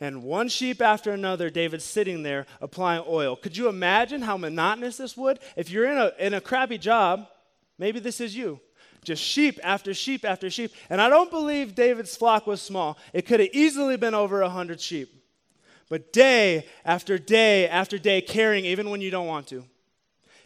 And 0.00 0.22
one 0.22 0.48
sheep 0.48 0.80
after 0.80 1.12
another, 1.12 1.50
David's 1.50 1.84
sitting 1.84 2.22
there 2.22 2.46
applying 2.62 3.04
oil. 3.06 3.36
Could 3.36 3.56
you 3.56 3.68
imagine 3.68 4.22
how 4.22 4.38
monotonous 4.38 4.96
this 4.96 5.16
would? 5.18 5.38
If 5.54 5.70
you're 5.70 5.84
in 5.84 5.98
a, 5.98 6.12
in 6.18 6.34
a 6.34 6.40
crappy 6.40 6.78
job, 6.78 7.28
maybe 7.78 8.00
this 8.00 8.20
is 8.20 8.34
you. 8.34 8.58
Just 9.04 9.22
sheep 9.22 9.60
after 9.62 9.92
sheep 9.92 10.24
after 10.24 10.48
sheep. 10.48 10.72
And 10.88 11.00
I 11.00 11.10
don't 11.10 11.30
believe 11.30 11.74
David's 11.74 12.16
flock 12.16 12.46
was 12.46 12.62
small. 12.62 12.96
It 13.12 13.26
could 13.26 13.40
have 13.40 13.50
easily 13.52 13.98
been 13.98 14.14
over 14.14 14.40
a 14.40 14.46
100 14.46 14.80
sheep. 14.80 15.12
But 15.90 16.10
day 16.12 16.66
after 16.86 17.18
day 17.18 17.68
after 17.68 17.98
day, 17.98 18.22
caring 18.22 18.64
even 18.64 18.88
when 18.88 19.02
you 19.02 19.10
don't 19.10 19.26
want 19.26 19.48
to. 19.48 19.64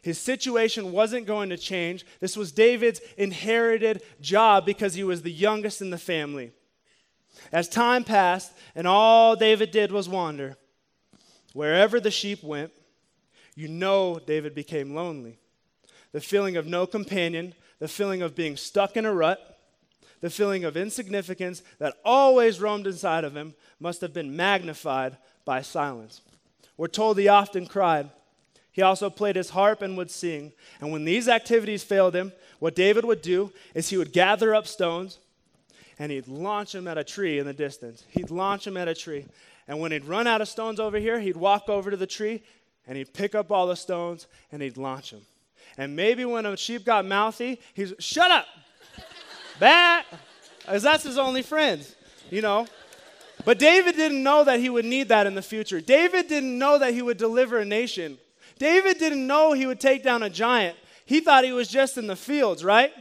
His 0.07 0.19
situation 0.19 0.93
wasn't 0.93 1.27
going 1.27 1.49
to 1.49 1.57
change. 1.57 2.07
This 2.21 2.37
was 2.37 2.53
David's 2.53 3.01
inherited 3.17 4.05
job 4.21 4.65
because 4.65 4.95
he 4.95 5.03
was 5.03 5.23
the 5.23 5.33
youngest 5.33 5.83
in 5.83 5.91
the 5.91 5.99
family. 5.99 6.53
As 7.51 7.69
time 7.69 8.05
passed, 8.05 8.53
and 8.77 8.87
all 8.87 9.35
David 9.35 9.73
did 9.73 9.91
was 9.91 10.09
wander, 10.09 10.57
wherever 11.55 11.99
the 11.99 12.13
sheep 12.13 12.45
went, 12.45 12.71
you 13.57 13.67
know 13.67 14.21
David 14.25 14.55
became 14.55 14.95
lonely. 14.95 15.41
The 16.13 16.21
feeling 16.21 16.57
of 16.57 16.69
no 16.69 16.87
companion, 16.87 17.53
the 17.81 17.89
feeling 17.89 18.23
of 18.23 18.37
being 18.37 18.57
stuck 18.57 18.97
in 18.97 19.07
a 19.07 19.13
rut, 19.13 19.59
the 20.21 20.31
feeling 20.31 20.63
of 20.63 20.77
insignificance 20.77 21.65
that 21.81 21.97
always 22.05 22.61
roamed 22.61 22.87
inside 22.87 23.25
of 23.25 23.37
him 23.37 23.57
must 23.81 24.03
have 24.03 24.15
been 24.15 24.37
magnified 24.37 25.17
by 25.45 25.63
silence. 25.63 26.21
We're 26.77 26.87
told 26.87 27.19
he 27.19 27.27
often 27.27 27.67
cried. 27.67 28.11
He 28.77 28.83
also 28.83 29.09
played 29.09 29.37
his 29.37 29.49
harp 29.49 29.81
and 29.81 29.97
would 29.97 30.11
sing. 30.11 30.53
And 30.83 30.93
when 30.93 31.07
these 31.07 31.31
activities 31.31 31.83
failed 31.83 32.15
him, 32.15 32.31
what 32.59 32.75
David 32.75 33.07
would 33.07 33.23
do 33.23 33.51
is 33.73 33.89
he 33.89 33.97
would 33.97 34.13
gather 34.13 34.55
up 34.55 34.67
stones 34.67 35.19
and 35.99 36.13
he'd 36.13 36.29
launch 36.29 36.73
them 36.73 36.87
at 36.87 36.99
a 36.99 37.03
tree 37.03 37.39
in 37.39 37.47
the 37.47 37.55
distance. 37.55 38.05
He'd 38.11 38.31
launch 38.31 38.67
them 38.67 38.77
at 38.77 38.87
a 38.87 38.95
tree. 38.95 39.25
And 39.67 39.81
when 39.81 39.93
he'd 39.93 40.05
run 40.05 40.27
out 40.27 40.43
of 40.43 40.49
stones 40.49 40.79
over 40.79 40.99
here, 40.99 41.19
he'd 41.19 41.39
walk 41.39 41.71
over 41.71 41.91
to 41.91 41.97
the 41.97 42.07
tree 42.07 42.43
and 42.87 42.99
he'd 42.99 43.15
pick 43.15 43.35
up 43.35 43.51
all 43.51 43.67
the 43.67 43.77
stones 43.77 44.27
and 44.53 44.61
he'd 44.61 44.77
launch 44.77 45.11
them. 45.11 45.23
And 45.79 45.97
maybe 45.97 46.27
when 46.27 46.45
a 46.45 46.55
sheep 46.55 46.85
got 46.85 47.07
mouthy, 47.07 47.59
he's, 47.73 47.95
shut 47.99 48.31
up, 48.31 48.45
bat, 49.59 50.05
as 50.69 50.83
that's 50.83 51.05
his 51.05 51.17
only 51.17 51.41
friend, 51.41 51.83
you 52.29 52.43
know. 52.43 52.67
But 53.47 53.59
David 53.59 53.97
didn't 53.97 54.23
know 54.23 54.45
that 54.45 54.61
he 54.61 54.69
would 54.69 54.85
need 54.85 55.09
that 55.09 55.27
in 55.27 55.35
the 55.35 55.41
future. 55.41 55.81
David 55.81 56.29
didn't 56.29 56.59
know 56.59 56.79
that 56.79 56.93
he 56.93 57.01
would 57.01 57.17
deliver 57.17 57.57
a 57.57 57.65
nation. 57.65 58.19
David 58.59 58.99
didn't 58.99 59.27
know 59.27 59.53
he 59.53 59.67
would 59.67 59.81
take 59.81 60.03
down 60.03 60.23
a 60.23 60.31
giant. 60.31 60.77
He 61.05 61.21
thought 61.21 61.45
he 61.45 61.53
was 61.53 61.69
just 61.69 61.99
in 61.99 62.07
the 62.07 62.17
fields, 62.17 62.65
right? 62.65 62.93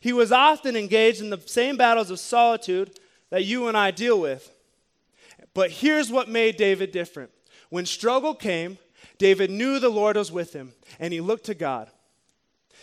He 0.00 0.12
was 0.12 0.32
often 0.32 0.76
engaged 0.76 1.20
in 1.20 1.30
the 1.30 1.40
same 1.46 1.76
battles 1.76 2.10
of 2.10 2.20
solitude 2.20 2.98
that 3.30 3.44
you 3.44 3.68
and 3.68 3.76
I 3.76 3.90
deal 3.90 4.20
with. 4.20 4.50
But 5.54 5.70
here's 5.70 6.10
what 6.10 6.28
made 6.28 6.56
David 6.56 6.92
different. 6.92 7.30
When 7.70 7.84
struggle 7.84 8.34
came, 8.34 8.78
David 9.18 9.50
knew 9.50 9.78
the 9.78 9.88
Lord 9.88 10.16
was 10.16 10.30
with 10.30 10.52
him, 10.52 10.72
and 11.00 11.12
he 11.12 11.20
looked 11.20 11.46
to 11.46 11.54
God. 11.54 11.90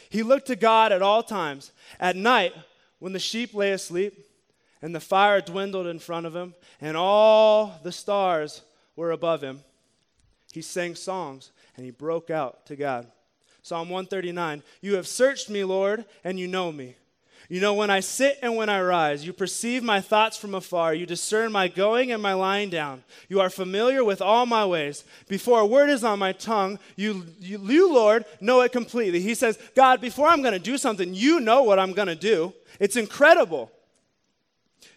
He 0.09 0.21
looked 0.21 0.47
to 0.47 0.55
God 0.55 0.91
at 0.91 1.01
all 1.01 1.23
times. 1.23 1.71
At 1.99 2.15
night, 2.15 2.53
when 2.99 3.13
the 3.13 3.19
sheep 3.19 3.53
lay 3.53 3.71
asleep, 3.71 4.13
and 4.81 4.93
the 4.93 4.99
fire 4.99 5.41
dwindled 5.41 5.87
in 5.87 5.99
front 5.99 6.25
of 6.25 6.35
him, 6.35 6.53
and 6.81 6.97
all 6.97 7.79
the 7.83 7.91
stars 7.91 8.61
were 8.95 9.11
above 9.11 9.41
him, 9.41 9.61
he 10.51 10.61
sang 10.61 10.95
songs 10.95 11.51
and 11.75 11.85
he 11.85 11.91
broke 11.91 12.29
out 12.29 12.65
to 12.67 12.75
God. 12.75 13.07
Psalm 13.61 13.89
139 13.89 14.63
You 14.81 14.95
have 14.95 15.07
searched 15.07 15.49
me, 15.49 15.63
Lord, 15.63 16.05
and 16.23 16.39
you 16.39 16.47
know 16.47 16.71
me. 16.71 16.95
You 17.47 17.61
know 17.61 17.75
when 17.75 17.89
I 17.89 17.99
sit 17.99 18.39
and 18.41 18.55
when 18.55 18.69
I 18.69 18.81
rise. 18.81 19.25
You 19.25 19.31
perceive 19.31 19.83
my 19.83 20.01
thoughts 20.01 20.35
from 20.35 20.55
afar. 20.55 20.95
You 20.95 21.05
discern 21.05 21.51
my 21.51 21.67
going 21.67 22.11
and 22.11 22.21
my 22.21 22.33
lying 22.33 22.69
down. 22.69 23.03
You 23.29 23.39
are 23.39 23.49
familiar 23.49 24.03
with 24.03 24.21
all 24.21 24.45
my 24.45 24.65
ways. 24.65 25.03
Before 25.27 25.59
a 25.59 25.65
word 25.65 25.89
is 25.89 26.03
on 26.03 26.17
my 26.17 26.31
tongue, 26.31 26.79
you, 26.95 27.25
you, 27.39 27.59
you 27.63 27.93
Lord, 27.93 28.25
know 28.41 28.61
it 28.61 28.71
completely. 28.71 29.19
He 29.19 29.35
says, 29.35 29.59
God, 29.75 30.01
before 30.01 30.27
I'm 30.27 30.41
going 30.41 30.53
to 30.53 30.59
do 30.59 30.77
something, 30.77 31.13
you 31.13 31.39
know 31.39 31.63
what 31.63 31.77
I'm 31.77 31.93
going 31.93 32.07
to 32.07 32.15
do. 32.15 32.53
It's 32.79 32.95
incredible. 32.95 33.71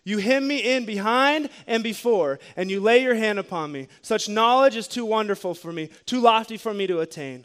You 0.04 0.18
hem 0.18 0.47
me 0.47 0.59
in 0.59 0.85
behind 0.85 1.50
and 1.66 1.83
before, 1.83 2.38
and 2.57 2.71
you 2.71 2.80
lay 2.80 3.02
your 3.02 3.14
hand 3.14 3.38
upon 3.38 3.73
me. 3.73 3.88
Such 4.02 4.28
knowledge 4.28 4.76
is 4.76 4.88
too 4.88 5.04
wonderful 5.04 5.54
for 5.54 5.73
me, 5.73 5.90
too 6.07 6.21
lofty 6.21 6.57
for 6.57 6.73
me 6.73 6.87
to 6.87 7.00
attain. 7.00 7.45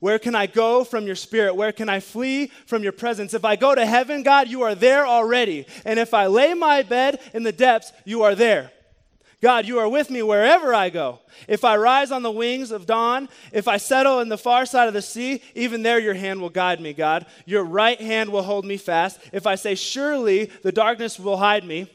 Where 0.00 0.18
can 0.18 0.34
I 0.34 0.46
go 0.46 0.82
from 0.82 1.06
your 1.06 1.14
spirit? 1.14 1.54
Where 1.54 1.70
can 1.70 1.88
I 1.88 2.00
flee 2.00 2.48
from 2.66 2.82
your 2.82 2.90
presence? 2.90 3.34
If 3.34 3.44
I 3.44 3.54
go 3.54 3.72
to 3.72 3.86
heaven, 3.86 4.24
God, 4.24 4.48
you 4.48 4.62
are 4.62 4.74
there 4.74 5.06
already. 5.06 5.64
And 5.84 5.98
if 5.98 6.12
I 6.12 6.26
lay 6.26 6.54
my 6.54 6.82
bed 6.82 7.20
in 7.32 7.44
the 7.44 7.52
depths, 7.52 7.92
you 8.04 8.22
are 8.24 8.34
there. 8.34 8.72
God, 9.42 9.66
you 9.66 9.80
are 9.80 9.88
with 9.88 10.08
me 10.08 10.22
wherever 10.22 10.72
I 10.72 10.88
go. 10.88 11.18
If 11.48 11.64
I 11.64 11.76
rise 11.76 12.12
on 12.12 12.22
the 12.22 12.30
wings 12.30 12.70
of 12.70 12.86
dawn, 12.86 13.28
if 13.52 13.66
I 13.66 13.76
settle 13.76 14.20
in 14.20 14.28
the 14.28 14.38
far 14.38 14.64
side 14.64 14.86
of 14.86 14.94
the 14.94 15.02
sea, 15.02 15.42
even 15.56 15.82
there 15.82 15.98
your 15.98 16.14
hand 16.14 16.40
will 16.40 16.48
guide 16.48 16.80
me, 16.80 16.92
God. 16.92 17.26
Your 17.44 17.64
right 17.64 18.00
hand 18.00 18.30
will 18.30 18.44
hold 18.44 18.64
me 18.64 18.76
fast. 18.76 19.18
If 19.32 19.44
I 19.44 19.56
say, 19.56 19.74
Surely 19.74 20.44
the 20.62 20.70
darkness 20.70 21.18
will 21.18 21.38
hide 21.38 21.64
me, 21.64 21.90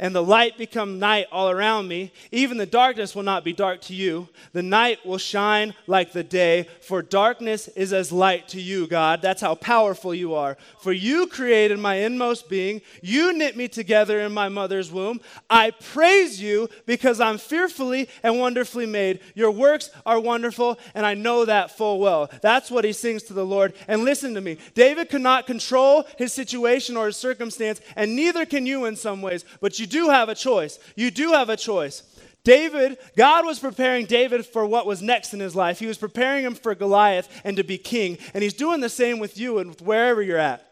and 0.00 0.14
the 0.14 0.22
light 0.22 0.56
become 0.56 0.98
night 0.98 1.26
all 1.30 1.50
around 1.50 1.86
me, 1.86 2.10
even 2.32 2.56
the 2.56 2.64
darkness 2.64 3.14
will 3.14 3.22
not 3.22 3.44
be 3.44 3.52
dark 3.52 3.82
to 3.82 3.94
you. 3.94 4.28
The 4.54 4.62
night 4.62 5.04
will 5.04 5.18
shine 5.18 5.74
like 5.86 6.12
the 6.12 6.24
day, 6.24 6.68
for 6.80 7.02
darkness 7.02 7.68
is 7.68 7.92
as 7.92 8.10
light 8.10 8.48
to 8.48 8.60
you, 8.60 8.86
God. 8.86 9.20
That's 9.20 9.42
how 9.42 9.54
powerful 9.54 10.14
you 10.14 10.34
are. 10.34 10.56
For 10.80 10.90
you 10.92 11.26
created 11.26 11.78
my 11.78 11.96
inmost 11.96 12.48
being, 12.48 12.80
you 13.02 13.34
knit 13.34 13.58
me 13.58 13.68
together 13.68 14.20
in 14.20 14.32
my 14.32 14.48
mother's 14.48 14.90
womb. 14.90 15.20
I 15.50 15.70
praise 15.70 16.40
you 16.40 16.70
because 16.86 17.20
I'm 17.20 17.36
fearfully 17.36 18.08
and 18.22 18.40
wonderfully 18.40 18.86
made. 18.86 19.20
Your 19.34 19.50
works 19.50 19.90
are 20.06 20.18
wonderful, 20.18 20.78
and 20.94 21.04
I 21.04 21.12
know 21.12 21.44
that 21.44 21.76
full 21.76 22.00
well. 22.00 22.30
That's 22.40 22.70
what 22.70 22.86
he 22.86 22.94
sings 22.94 23.24
to 23.24 23.34
the 23.34 23.44
Lord. 23.44 23.74
And 23.86 24.04
listen 24.04 24.32
to 24.32 24.40
me 24.40 24.56
David 24.72 25.10
could 25.10 25.20
not 25.20 25.46
control 25.46 26.04
his 26.16 26.32
situation 26.32 26.96
or 26.96 27.04
his 27.04 27.18
circumstance, 27.18 27.82
and 27.96 28.16
neither 28.16 28.46
can 28.46 28.64
you 28.64 28.86
in 28.86 28.96
some 28.96 29.20
ways, 29.20 29.44
but 29.60 29.78
you 29.78 29.89
do 29.90 30.08
have 30.08 30.30
a 30.30 30.34
choice. 30.34 30.78
You 30.96 31.10
do 31.10 31.32
have 31.32 31.50
a 31.50 31.56
choice. 31.56 32.02
David, 32.42 32.96
God 33.16 33.44
was 33.44 33.58
preparing 33.58 34.06
David 34.06 34.46
for 34.46 34.64
what 34.64 34.86
was 34.86 35.02
next 35.02 35.34
in 35.34 35.40
his 35.40 35.54
life. 35.54 35.78
He 35.78 35.86
was 35.86 35.98
preparing 35.98 36.44
him 36.44 36.54
for 36.54 36.74
Goliath 36.74 37.28
and 37.44 37.58
to 37.58 37.64
be 37.64 37.76
king. 37.76 38.16
And 38.32 38.42
he's 38.42 38.54
doing 38.54 38.80
the 38.80 38.88
same 38.88 39.18
with 39.18 39.36
you 39.36 39.58
and 39.58 39.68
with 39.68 39.82
wherever 39.82 40.22
you're 40.22 40.38
at. 40.38 40.66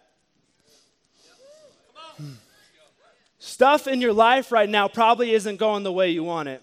Stuff 3.38 3.87
in 3.87 4.00
your 4.00 4.12
life 4.12 4.50
right 4.50 4.68
now 4.68 4.88
probably 4.88 5.33
isn't 5.33 5.57
going 5.57 5.83
the 5.83 5.92
way 5.92 6.11
you 6.11 6.24
want 6.24 6.48
it. 6.48 6.62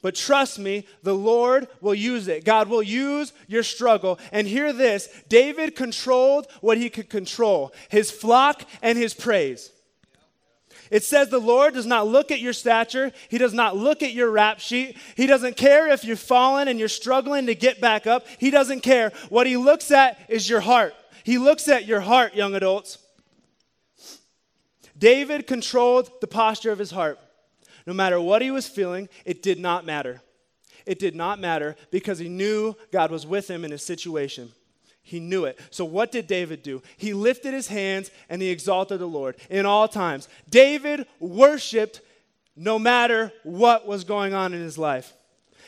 But 0.00 0.14
trust 0.14 0.58
me, 0.58 0.86
the 1.02 1.14
Lord 1.14 1.66
will 1.80 1.94
use 1.94 2.28
it. 2.28 2.44
God 2.44 2.68
will 2.68 2.82
use 2.82 3.32
your 3.48 3.64
struggle. 3.64 4.18
And 4.30 4.46
hear 4.46 4.72
this 4.72 5.08
David 5.28 5.74
controlled 5.74 6.46
what 6.60 6.78
he 6.78 6.88
could 6.88 7.10
control 7.10 7.72
his 7.88 8.10
flock 8.10 8.62
and 8.80 8.96
his 8.96 9.14
praise. 9.14 9.72
It 10.90 11.04
says 11.04 11.28
the 11.28 11.38
Lord 11.38 11.74
does 11.74 11.86
not 11.86 12.06
look 12.06 12.30
at 12.30 12.40
your 12.40 12.52
stature. 12.52 13.12
He 13.28 13.38
does 13.38 13.52
not 13.52 13.76
look 13.76 14.02
at 14.02 14.12
your 14.12 14.30
rap 14.30 14.60
sheet. 14.60 14.96
He 15.16 15.26
doesn't 15.26 15.56
care 15.56 15.88
if 15.88 16.04
you've 16.04 16.20
fallen 16.20 16.68
and 16.68 16.78
you're 16.78 16.88
struggling 16.88 17.46
to 17.46 17.54
get 17.54 17.80
back 17.80 18.06
up. 18.06 18.26
He 18.38 18.50
doesn't 18.50 18.80
care. 18.80 19.12
What 19.28 19.46
he 19.46 19.56
looks 19.56 19.90
at 19.90 20.18
is 20.28 20.48
your 20.48 20.60
heart. 20.60 20.94
He 21.24 21.38
looks 21.38 21.68
at 21.68 21.86
your 21.86 22.00
heart, 22.00 22.34
young 22.34 22.54
adults. 22.54 22.98
David 24.96 25.46
controlled 25.46 26.10
the 26.20 26.26
posture 26.26 26.72
of 26.72 26.78
his 26.78 26.90
heart. 26.90 27.18
No 27.86 27.92
matter 27.92 28.20
what 28.20 28.42
he 28.42 28.50
was 28.50 28.66
feeling, 28.66 29.08
it 29.24 29.42
did 29.42 29.58
not 29.58 29.86
matter. 29.86 30.22
It 30.86 30.98
did 30.98 31.14
not 31.14 31.38
matter 31.38 31.76
because 31.90 32.18
he 32.18 32.28
knew 32.28 32.74
God 32.90 33.10
was 33.10 33.26
with 33.26 33.48
him 33.48 33.64
in 33.64 33.70
his 33.70 33.84
situation. 33.84 34.52
He 35.08 35.20
knew 35.20 35.46
it. 35.46 35.58
So, 35.70 35.86
what 35.86 36.12
did 36.12 36.26
David 36.26 36.62
do? 36.62 36.82
He 36.98 37.14
lifted 37.14 37.54
his 37.54 37.68
hands 37.68 38.10
and 38.28 38.42
he 38.42 38.50
exalted 38.50 38.98
the 39.00 39.06
Lord 39.06 39.36
in 39.48 39.64
all 39.64 39.88
times. 39.88 40.28
David 40.50 41.06
worshiped 41.18 42.02
no 42.54 42.78
matter 42.78 43.32
what 43.42 43.86
was 43.86 44.04
going 44.04 44.34
on 44.34 44.52
in 44.52 44.60
his 44.60 44.76
life. 44.76 45.14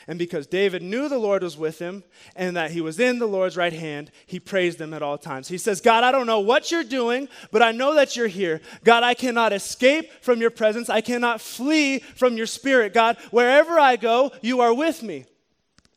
And 0.07 0.19
because 0.19 0.47
David 0.47 0.83
knew 0.83 1.09
the 1.09 1.17
Lord 1.17 1.43
was 1.43 1.57
with 1.57 1.79
him 1.79 2.05
and 2.37 2.55
that 2.55 2.73
he 2.73 2.83
was 2.83 3.01
in 3.01 3.19
the 3.19 3.27
Lord's 3.27 3.57
right 3.57 3.73
hand, 3.73 4.11
he 4.27 4.39
praised 4.39 4.79
him 4.79 4.93
at 4.93 5.01
all 5.01 5.17
times. 5.17 5.49
He 5.49 5.57
says, 5.57 5.81
God, 5.81 6.05
I 6.05 6.13
don't 6.13 6.27
know 6.27 6.41
what 6.41 6.71
you're 6.71 6.85
doing, 6.85 7.27
but 7.51 7.63
I 7.63 7.73
know 7.73 7.95
that 7.95 8.17
you're 8.17 8.27
here. 8.27 8.61
God, 8.85 9.05
I 9.05 9.15
cannot 9.15 9.55
escape 9.55 10.13
from 10.21 10.43
your 10.43 10.51
presence. 10.51 10.91
I 10.91 11.01
cannot 11.01 11.41
flee 11.41 12.01
from 12.01 12.37
your 12.37 12.47
spirit. 12.47 12.93
God, 12.93 13.17
wherever 13.31 13.81
I 13.81 13.97
go, 13.97 14.33
you 14.43 14.61
are 14.61 14.75
with 14.75 15.03
me. 15.03 15.25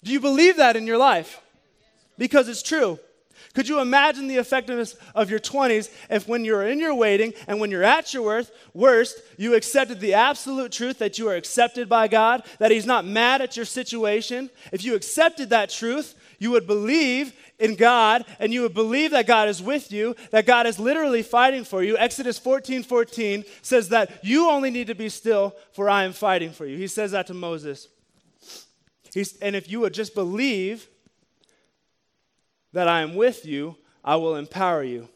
Do 0.02 0.14
you 0.14 0.22
believe 0.22 0.56
that 0.58 0.78
in 0.78 0.88
your 0.88 0.98
life? 0.98 1.42
Because 2.18 2.48
it's 2.48 2.64
true. 2.64 3.00
Could 3.54 3.70
you 3.70 3.80
imagine 3.80 4.28
the 4.28 4.38
effectiveness 4.38 4.96
of 5.14 5.30
your 5.30 5.40
20s 5.40 5.92
if, 6.10 6.28
when 6.28 6.44
you're 6.44 6.68
in 6.68 6.80
your 6.80 6.96
waiting 6.96 7.34
and 7.48 7.60
when 7.60 7.70
you're 7.70 7.84
at 7.84 8.12
your 8.12 8.24
worst, 8.24 8.52
worst, 8.74 9.22
you 9.38 9.54
accepted 9.54 10.00
the 10.00 10.16
absolute 10.16 10.72
truth 10.72 10.98
that 10.98 11.20
you 11.20 11.30
are 11.30 11.36
accepted 11.36 11.88
by 11.88 12.08
God, 12.08 12.44
that 12.58 12.72
He's 12.72 12.88
not 12.88 13.06
mad 13.06 13.42
at 13.42 13.56
your 13.56 13.66
situation? 13.66 14.50
If 14.72 14.84
you 14.84 14.96
accepted 14.96 15.52
that 15.52 15.70
truth, 15.70 16.16
you 16.40 16.50
would 16.50 16.66
believe 16.66 17.34
in 17.60 17.76
God 17.76 18.26
and 18.40 18.52
you 18.52 18.64
would 18.64 18.74
believe 18.74 19.12
that 19.12 19.28
God 19.28 19.48
is 19.48 19.62
with 19.62 19.92
you, 19.92 20.16
that 20.32 20.48
God 20.48 20.66
is 20.66 20.80
literally 20.80 21.22
fighting 21.22 21.64
for 21.64 21.84
you. 21.84 21.96
Exodus 21.96 22.40
14 22.40 22.82
14 22.82 23.46
says 23.62 23.90
that 23.90 24.24
you 24.24 24.50
only 24.50 24.72
need 24.72 24.88
to 24.88 24.96
be 24.96 25.10
still, 25.10 25.56
for 25.74 25.90
I 25.90 26.06
am 26.06 26.14
fighting 26.14 26.52
for 26.52 26.66
you. 26.66 26.78
He 26.78 26.88
says 26.88 27.12
that 27.12 27.28
to 27.28 27.36
Moses. 27.36 27.88
He's, 29.14 29.38
and 29.38 29.56
if 29.56 29.70
you 29.70 29.80
would 29.82 29.94
just 29.94 30.16
believe 30.16 30.90
that 32.74 32.88
I 32.88 33.02
am 33.02 33.16
with 33.16 33.46
you, 33.46 33.78
I 34.04 34.18
will 34.18 34.36
empower 34.36 34.84
you. 34.84 35.08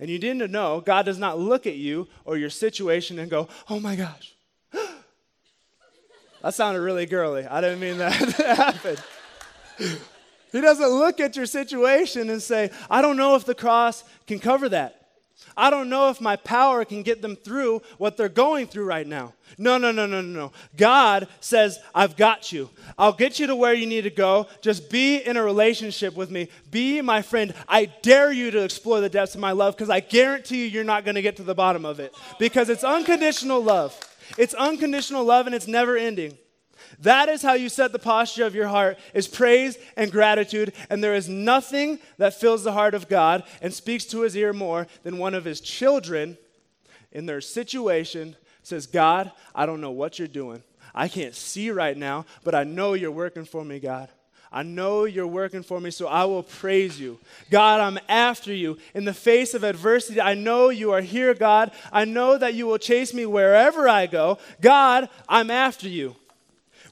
And 0.00 0.10
you 0.10 0.18
need 0.18 0.40
to 0.40 0.48
know 0.48 0.80
God 0.80 1.04
does 1.06 1.18
not 1.18 1.38
look 1.38 1.66
at 1.66 1.76
you 1.76 2.08
or 2.24 2.36
your 2.36 2.50
situation 2.50 3.18
and 3.18 3.30
go, 3.30 3.48
oh 3.70 3.78
my 3.78 3.96
gosh. 3.96 4.34
that 6.42 6.54
sounded 6.54 6.80
really 6.80 7.06
girly. 7.06 7.46
I 7.46 7.60
didn't 7.60 7.80
mean 7.80 7.98
that 7.98 8.12
to 8.36 8.54
happen. 8.54 8.96
He 10.52 10.60
doesn't 10.60 10.88
look 10.88 11.20
at 11.20 11.36
your 11.36 11.46
situation 11.46 12.30
and 12.30 12.42
say, 12.42 12.70
I 12.90 13.02
don't 13.02 13.16
know 13.16 13.36
if 13.36 13.44
the 13.44 13.54
cross 13.54 14.04
can 14.26 14.38
cover 14.38 14.68
that. 14.70 15.05
I 15.56 15.70
don't 15.70 15.88
know 15.88 16.10
if 16.10 16.20
my 16.20 16.36
power 16.36 16.84
can 16.84 17.02
get 17.02 17.22
them 17.22 17.36
through 17.36 17.82
what 17.98 18.16
they're 18.16 18.28
going 18.28 18.66
through 18.66 18.84
right 18.84 19.06
now. 19.06 19.34
No, 19.58 19.78
no, 19.78 19.90
no, 19.90 20.06
no, 20.06 20.20
no, 20.20 20.40
no. 20.40 20.52
God 20.76 21.28
says, 21.40 21.78
I've 21.94 22.16
got 22.16 22.52
you. 22.52 22.68
I'll 22.98 23.12
get 23.12 23.38
you 23.38 23.46
to 23.46 23.56
where 23.56 23.72
you 23.72 23.86
need 23.86 24.02
to 24.02 24.10
go. 24.10 24.48
Just 24.60 24.90
be 24.90 25.16
in 25.16 25.36
a 25.36 25.42
relationship 25.42 26.14
with 26.14 26.30
me. 26.30 26.48
Be 26.70 27.00
my 27.00 27.22
friend. 27.22 27.54
I 27.68 27.86
dare 27.86 28.32
you 28.32 28.50
to 28.50 28.64
explore 28.64 29.00
the 29.00 29.08
depths 29.08 29.34
of 29.34 29.40
my 29.40 29.52
love 29.52 29.76
because 29.76 29.90
I 29.90 30.00
guarantee 30.00 30.64
you, 30.64 30.70
you're 30.70 30.84
not 30.84 31.04
going 31.04 31.14
to 31.14 31.22
get 31.22 31.36
to 31.36 31.42
the 31.42 31.54
bottom 31.54 31.84
of 31.84 32.00
it 32.00 32.14
because 32.38 32.68
it's 32.68 32.84
unconditional 32.84 33.62
love. 33.62 33.98
It's 34.36 34.54
unconditional 34.54 35.24
love 35.24 35.46
and 35.46 35.54
it's 35.54 35.68
never 35.68 35.96
ending. 35.96 36.36
That 37.00 37.28
is 37.28 37.42
how 37.42 37.54
you 37.54 37.68
set 37.68 37.92
the 37.92 37.98
posture 37.98 38.44
of 38.44 38.54
your 38.54 38.68
heart 38.68 38.98
is 39.14 39.28
praise 39.28 39.78
and 39.96 40.10
gratitude 40.10 40.72
and 40.90 41.02
there 41.02 41.14
is 41.14 41.28
nothing 41.28 41.98
that 42.18 42.34
fills 42.34 42.64
the 42.64 42.72
heart 42.72 42.94
of 42.94 43.08
God 43.08 43.44
and 43.60 43.72
speaks 43.72 44.04
to 44.06 44.20
his 44.20 44.36
ear 44.36 44.52
more 44.52 44.86
than 45.02 45.18
one 45.18 45.34
of 45.34 45.44
his 45.44 45.60
children 45.60 46.38
in 47.12 47.26
their 47.26 47.40
situation 47.40 48.36
says, 48.62 48.86
"God, 48.86 49.30
I 49.54 49.64
don't 49.64 49.80
know 49.80 49.92
what 49.92 50.18
you're 50.18 50.28
doing. 50.28 50.62
I 50.94 51.08
can't 51.08 51.34
see 51.34 51.70
right 51.70 51.96
now, 51.96 52.26
but 52.42 52.54
I 52.54 52.64
know 52.64 52.94
you're 52.94 53.10
working 53.10 53.44
for 53.44 53.64
me, 53.64 53.78
God." 53.78 54.08
I 54.52 54.62
know 54.62 55.04
you're 55.04 55.26
working 55.26 55.62
for 55.62 55.80
me, 55.80 55.90
so 55.90 56.06
I 56.06 56.24
will 56.24 56.42
praise 56.42 56.98
you. 56.98 57.18
God, 57.50 57.80
I'm 57.80 57.98
after 58.08 58.54
you. 58.54 58.78
In 58.94 59.04
the 59.04 59.12
face 59.12 59.54
of 59.54 59.64
adversity, 59.64 60.20
I 60.20 60.34
know 60.34 60.70
you 60.70 60.92
are 60.92 61.00
here, 61.00 61.34
God. 61.34 61.72
I 61.92 62.04
know 62.04 62.38
that 62.38 62.54
you 62.54 62.66
will 62.66 62.78
chase 62.78 63.12
me 63.12 63.26
wherever 63.26 63.88
I 63.88 64.06
go. 64.06 64.38
God, 64.60 65.08
I'm 65.28 65.50
after 65.50 65.88
you. 65.88 66.16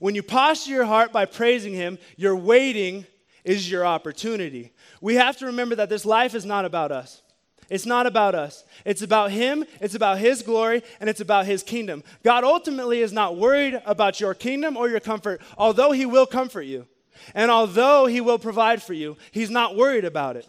When 0.01 0.15
you 0.15 0.23
posture 0.23 0.73
your 0.73 0.85
heart 0.85 1.13
by 1.13 1.25
praising 1.25 1.75
Him, 1.75 1.99
your 2.17 2.37
waiting 2.37 3.07
is 3.45 3.71
your 3.71 3.87
opportunity. 3.87 4.73
We 5.01 5.15
have 5.17 5.37
to 5.39 5.47
remember 5.47 5.75
that 5.77 5.89
this 5.89 6.07
life 6.07 6.35
is 6.35 6.45
not 6.45 6.65
about 6.65 6.91
us. 6.91 7.23
It's 7.71 7.87
not 7.87 8.07
about 8.07 8.35
us. 8.35 8.65
It's 8.85 9.03
about 9.03 9.31
Him, 9.31 9.65
it's 9.81 9.95
about 9.95 10.19
His 10.19 10.43
glory, 10.43 10.83
and 11.01 11.09
it's 11.09 11.21
about 11.21 11.47
His 11.47 11.63
kingdom. 11.63 12.03
God 12.23 12.45
ultimately 12.45 13.01
is 13.01 13.13
not 13.13 13.37
worried 13.37 13.81
about 13.87 14.21
your 14.21 14.35
kingdom 14.35 14.77
or 14.77 14.89
your 14.89 15.01
comfort, 15.01 15.41
although 15.57 15.93
He 15.93 16.07
will 16.07 16.27
comfort 16.27 16.63
you. 16.63 16.87
And 17.35 17.51
although 17.51 18.07
He 18.07 18.21
will 18.21 18.39
provide 18.39 18.83
for 18.83 18.93
you, 18.93 19.17
He's 19.31 19.51
not 19.51 19.77
worried 19.77 20.05
about 20.05 20.37
it. 20.37 20.47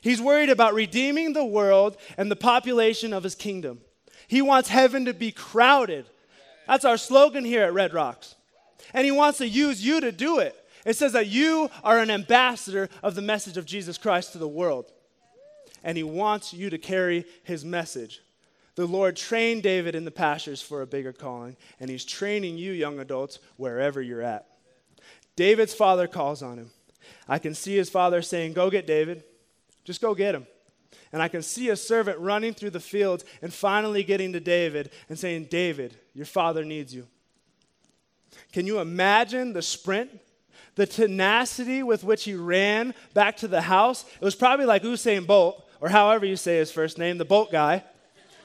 He's 0.00 0.22
worried 0.22 0.48
about 0.48 0.74
redeeming 0.74 1.32
the 1.32 1.44
world 1.44 1.96
and 2.16 2.30
the 2.30 2.36
population 2.36 3.12
of 3.12 3.24
His 3.24 3.34
kingdom. 3.34 3.80
He 4.26 4.40
wants 4.42 4.68
heaven 4.68 5.04
to 5.06 5.14
be 5.14 5.32
crowded. 5.32 6.06
That's 6.66 6.84
our 6.84 6.98
slogan 6.98 7.44
here 7.44 7.64
at 7.64 7.74
Red 7.74 7.94
Rocks 7.94 8.34
and 8.94 9.04
He 9.04 9.12
wants 9.12 9.38
to 9.38 9.48
use 9.48 9.84
you 9.84 10.00
to 10.00 10.12
do 10.12 10.38
it. 10.38 10.54
It 10.84 10.96
says 10.96 11.12
that 11.12 11.26
you 11.26 11.70
are 11.82 11.98
an 11.98 12.10
ambassador 12.10 12.88
of 13.02 13.14
the 13.14 13.22
message 13.22 13.56
of 13.56 13.66
Jesus 13.66 13.98
Christ 13.98 14.32
to 14.32 14.38
the 14.38 14.48
world, 14.48 14.92
and 15.82 15.96
He 15.96 16.04
wants 16.04 16.52
you 16.52 16.70
to 16.70 16.78
carry 16.78 17.24
His 17.42 17.64
message. 17.64 18.20
The 18.74 18.86
Lord 18.86 19.16
trained 19.16 19.64
David 19.64 19.94
in 19.94 20.04
the 20.04 20.10
pastures 20.10 20.62
for 20.62 20.82
a 20.82 20.86
bigger 20.86 21.12
calling, 21.12 21.56
and 21.80 21.90
He's 21.90 22.04
training 22.04 22.58
you, 22.58 22.72
young 22.72 23.00
adults, 23.00 23.38
wherever 23.56 24.00
you're 24.00 24.22
at. 24.22 24.46
David's 25.38 25.72
father 25.72 26.08
calls 26.08 26.42
on 26.42 26.58
him. 26.58 26.70
I 27.28 27.38
can 27.38 27.54
see 27.54 27.76
his 27.76 27.88
father 27.88 28.22
saying, 28.22 28.54
Go 28.54 28.70
get 28.70 28.88
David. 28.88 29.22
Just 29.84 30.00
go 30.00 30.12
get 30.12 30.34
him. 30.34 30.48
And 31.12 31.22
I 31.22 31.28
can 31.28 31.42
see 31.42 31.68
a 31.68 31.76
servant 31.76 32.18
running 32.18 32.54
through 32.54 32.70
the 32.70 32.80
fields 32.80 33.24
and 33.40 33.54
finally 33.54 34.02
getting 34.02 34.32
to 34.32 34.40
David 34.40 34.90
and 35.08 35.16
saying, 35.16 35.44
David, 35.44 35.96
your 36.12 36.26
father 36.26 36.64
needs 36.64 36.92
you. 36.92 37.06
Can 38.52 38.66
you 38.66 38.80
imagine 38.80 39.52
the 39.52 39.62
sprint? 39.62 40.10
The 40.74 40.86
tenacity 40.86 41.82
with 41.82 42.04
which 42.04 42.24
he 42.24 42.34
ran 42.34 42.94
back 43.12 43.36
to 43.38 43.48
the 43.48 43.62
house? 43.62 44.04
It 44.20 44.24
was 44.24 44.34
probably 44.34 44.64
like 44.64 44.82
Usain 44.82 45.26
Bolt, 45.26 45.68
or 45.80 45.88
however 45.88 46.24
you 46.24 46.36
say 46.36 46.58
his 46.58 46.70
first 46.70 46.98
name, 46.98 47.18
the 47.18 47.24
Bolt 47.24 47.50
guy, 47.50 47.84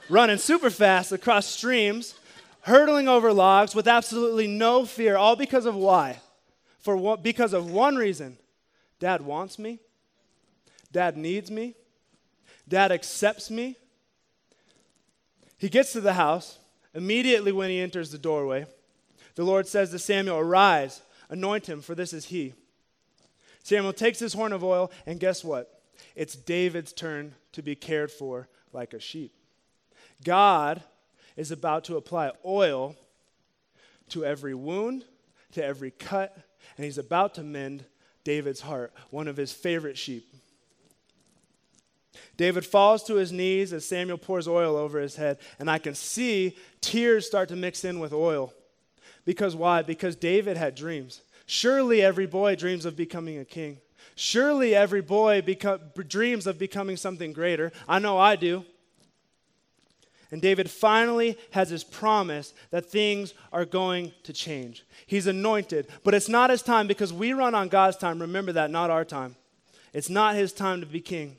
running 0.08 0.38
super 0.38 0.70
fast 0.70 1.12
across 1.12 1.46
streams, 1.46 2.14
hurdling 2.62 3.08
over 3.08 3.32
logs 3.32 3.74
with 3.74 3.86
absolutely 3.86 4.46
no 4.46 4.84
fear, 4.84 5.16
all 5.16 5.36
because 5.36 5.66
of 5.66 5.74
why? 5.74 6.20
For 6.80 6.96
what, 6.96 7.22
because 7.22 7.52
of 7.52 7.70
one 7.70 7.96
reason 7.96 8.36
Dad 9.00 9.22
wants 9.22 9.58
me, 9.58 9.80
Dad 10.92 11.16
needs 11.16 11.50
me, 11.50 11.74
Dad 12.68 12.92
accepts 12.92 13.50
me. 13.50 13.76
He 15.58 15.68
gets 15.68 15.92
to 15.92 16.00
the 16.00 16.14
house 16.14 16.58
immediately 16.94 17.52
when 17.52 17.70
he 17.70 17.80
enters 17.80 18.10
the 18.10 18.18
doorway. 18.18 18.66
The 19.34 19.44
Lord 19.44 19.66
says 19.66 19.90
to 19.90 19.98
Samuel, 19.98 20.38
Arise, 20.38 21.02
anoint 21.28 21.68
him, 21.68 21.80
for 21.80 21.94
this 21.94 22.12
is 22.12 22.26
he. 22.26 22.54
Samuel 23.62 23.92
takes 23.92 24.18
his 24.18 24.34
horn 24.34 24.52
of 24.52 24.62
oil, 24.62 24.92
and 25.06 25.18
guess 25.18 25.42
what? 25.42 25.80
It's 26.14 26.36
David's 26.36 26.92
turn 26.92 27.34
to 27.52 27.62
be 27.62 27.74
cared 27.74 28.10
for 28.10 28.48
like 28.72 28.92
a 28.92 29.00
sheep. 29.00 29.32
God 30.22 30.82
is 31.36 31.50
about 31.50 31.84
to 31.84 31.96
apply 31.96 32.32
oil 32.44 32.94
to 34.10 34.24
every 34.24 34.54
wound, 34.54 35.04
to 35.52 35.64
every 35.64 35.90
cut, 35.90 36.36
and 36.76 36.84
he's 36.84 36.98
about 36.98 37.34
to 37.34 37.42
mend 37.42 37.84
David's 38.22 38.60
heart, 38.60 38.92
one 39.10 39.28
of 39.28 39.36
his 39.36 39.52
favorite 39.52 39.98
sheep. 39.98 40.26
David 42.36 42.64
falls 42.64 43.02
to 43.04 43.14
his 43.14 43.32
knees 43.32 43.72
as 43.72 43.86
Samuel 43.86 44.18
pours 44.18 44.46
oil 44.46 44.76
over 44.76 45.00
his 45.00 45.16
head, 45.16 45.38
and 45.58 45.70
I 45.70 45.78
can 45.78 45.94
see 45.94 46.56
tears 46.80 47.26
start 47.26 47.48
to 47.48 47.56
mix 47.56 47.84
in 47.84 47.98
with 47.98 48.12
oil. 48.12 48.52
Because 49.24 49.56
why? 49.56 49.82
Because 49.82 50.16
David 50.16 50.56
had 50.56 50.74
dreams. 50.74 51.22
Surely 51.46 52.02
every 52.02 52.26
boy 52.26 52.56
dreams 52.56 52.84
of 52.84 52.96
becoming 52.96 53.38
a 53.38 53.44
king. 53.44 53.78
Surely 54.16 54.74
every 54.74 55.00
boy 55.00 55.42
beco- 55.42 55.80
dreams 56.08 56.46
of 56.46 56.58
becoming 56.58 56.96
something 56.96 57.32
greater. 57.32 57.72
I 57.88 57.98
know 57.98 58.18
I 58.18 58.36
do. 58.36 58.64
And 60.30 60.42
David 60.42 60.70
finally 60.70 61.38
has 61.52 61.70
his 61.70 61.84
promise 61.84 62.54
that 62.70 62.86
things 62.86 63.34
are 63.52 63.64
going 63.64 64.12
to 64.24 64.32
change. 64.32 64.84
He's 65.06 65.26
anointed, 65.26 65.86
but 66.02 66.14
it's 66.14 66.28
not 66.28 66.50
his 66.50 66.62
time 66.62 66.88
because 66.88 67.12
we 67.12 67.32
run 67.32 67.54
on 67.54 67.68
God's 67.68 67.96
time. 67.96 68.20
Remember 68.20 68.52
that, 68.52 68.70
not 68.70 68.90
our 68.90 69.04
time. 69.04 69.36
It's 69.92 70.10
not 70.10 70.34
his 70.34 70.52
time 70.52 70.80
to 70.80 70.86
be 70.86 71.00
king. 71.00 71.36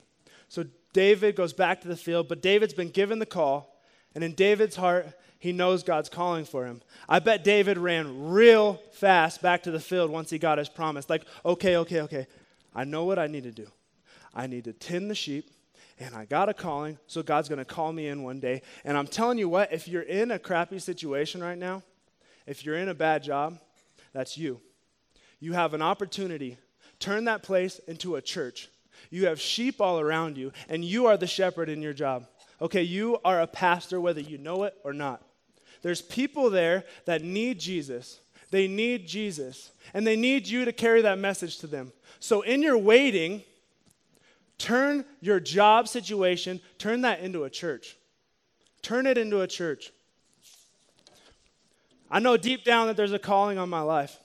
So 0.48 0.66
David 0.94 1.36
goes 1.36 1.52
back 1.52 1.82
to 1.82 1.90
the 1.90 1.98
field, 1.98 2.30
but 2.30 2.42
David's 2.42 2.74
been 2.74 2.90
given 2.90 3.20
the 3.20 3.26
call, 3.26 3.82
and 4.14 4.24
in 4.24 4.34
David's 4.34 4.78
heart, 4.78 5.08
he 5.40 5.52
knows 5.52 5.84
God's 5.84 6.10
calling 6.10 6.46
for 6.46 6.66
him. 6.66 6.82
I 7.08 7.20
bet 7.20 7.44
David 7.44 7.78
ran 7.78 8.30
real 8.30 8.82
fast 8.94 9.42
back 9.42 9.64
to 9.64 9.72
the 9.72 9.80
field 9.80 10.10
once 10.10 10.30
he 10.30 10.40
got 10.40 10.58
his 10.58 10.70
promise. 10.70 11.10
Like, 11.10 11.26
okay, 11.46 11.78
okay, 11.78 12.02
okay. 12.02 12.28
I 12.74 12.84
know 12.84 13.06
what 13.06 13.20
I 13.20 13.28
need 13.28 13.44
to 13.44 13.52
do. 13.52 13.68
I 14.34 14.48
need 14.48 14.66
to 14.66 14.74
tend 14.74 15.10
the 15.10 15.16
sheep, 15.16 15.50
and 16.00 16.14
I 16.14 16.26
got 16.26 16.50
a 16.50 16.54
calling, 16.54 16.98
so 17.08 17.24
God's 17.24 17.48
going 17.48 17.60
to 17.60 17.66
call 17.66 17.94
me 17.94 18.08
in 18.08 18.24
one 18.24 18.40
day. 18.40 18.62
And 18.84 18.98
I'm 18.98 19.08
telling 19.08 19.38
you 19.38 19.48
what, 19.48 19.72
if 19.72 19.88
you're 19.88 20.02
in 20.02 20.32
a 20.32 20.40
crappy 20.40 20.80
situation 20.80 21.42
right 21.42 21.58
now, 21.58 21.84
if 22.46 22.66
you're 22.66 22.78
in 22.78 22.90
a 22.90 22.94
bad 22.94 23.24
job, 23.24 23.60
that's 24.14 24.38
you. 24.38 24.60
You 25.40 25.54
have 25.54 25.74
an 25.74 25.82
opportunity. 25.82 26.58
Turn 27.00 27.26
that 27.26 27.44
place 27.44 27.80
into 27.88 28.16
a 28.16 28.22
church. 28.22 28.70
You 29.10 29.28
have 29.28 29.40
sheep 29.40 29.80
all 29.80 30.00
around 30.00 30.38
you, 30.38 30.52
and 30.70 30.84
you 30.84 31.06
are 31.06 31.18
the 31.18 31.28
shepherd 31.28 31.70
in 31.70 31.82
your 31.82 31.94
job. 31.94 32.26
Okay, 32.62 32.84
you 32.84 33.20
are 33.26 33.42
a 33.42 33.48
pastor 33.48 34.00
whether 34.00 34.22
you 34.22 34.38
know 34.38 34.64
it 34.64 34.76
or 34.84 34.94
not. 34.94 35.22
There's 35.82 36.02
people 36.02 36.50
there 36.50 36.84
that 37.06 37.22
need 37.22 37.60
Jesus. 37.60 38.20
They 38.50 38.68
need 38.68 39.08
Jesus. 39.08 39.72
And 39.94 40.08
they 40.08 40.16
need 40.16 40.48
you 40.48 40.66
to 40.66 40.72
carry 40.72 41.02
that 41.02 41.20
message 41.20 41.60
to 41.60 41.68
them. 41.68 41.92
So 42.20 42.42
in 42.42 42.62
your 42.62 42.78
waiting, 42.78 43.44
turn 44.58 45.06
your 45.22 45.40
job 45.40 45.88
situation, 45.88 46.62
turn 46.78 47.02
that 47.02 47.20
into 47.20 47.44
a 47.44 47.50
church. 47.50 47.98
Turn 48.82 49.06
it 49.06 49.18
into 49.18 49.42
a 49.42 49.48
church. 49.48 49.92
I 52.10 52.20
know 52.20 52.38
deep 52.38 52.64
down 52.64 52.88
that 52.88 52.96
there's 52.96 53.12
a 53.12 53.20
calling 53.20 53.58
on 53.58 53.70
my 53.70 53.82
life. 53.82 54.18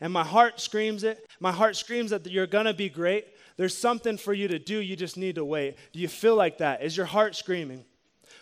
And 0.00 0.12
my 0.12 0.24
heart 0.24 0.60
screams 0.60 1.04
it. 1.04 1.26
My 1.40 1.52
heart 1.52 1.76
screams 1.76 2.10
that 2.10 2.26
you're 2.26 2.46
going 2.46 2.66
to 2.66 2.74
be 2.74 2.88
great. 2.88 3.26
There's 3.56 3.76
something 3.76 4.16
for 4.16 4.32
you 4.34 4.48
to 4.48 4.58
do. 4.58 4.78
You 4.78 4.96
just 4.96 5.16
need 5.16 5.36
to 5.36 5.44
wait. 5.44 5.76
Do 5.92 5.98
you 5.98 6.08
feel 6.08 6.36
like 6.36 6.58
that? 6.58 6.82
Is 6.82 6.96
your 6.96 7.06
heart 7.06 7.36
screaming? 7.36 7.84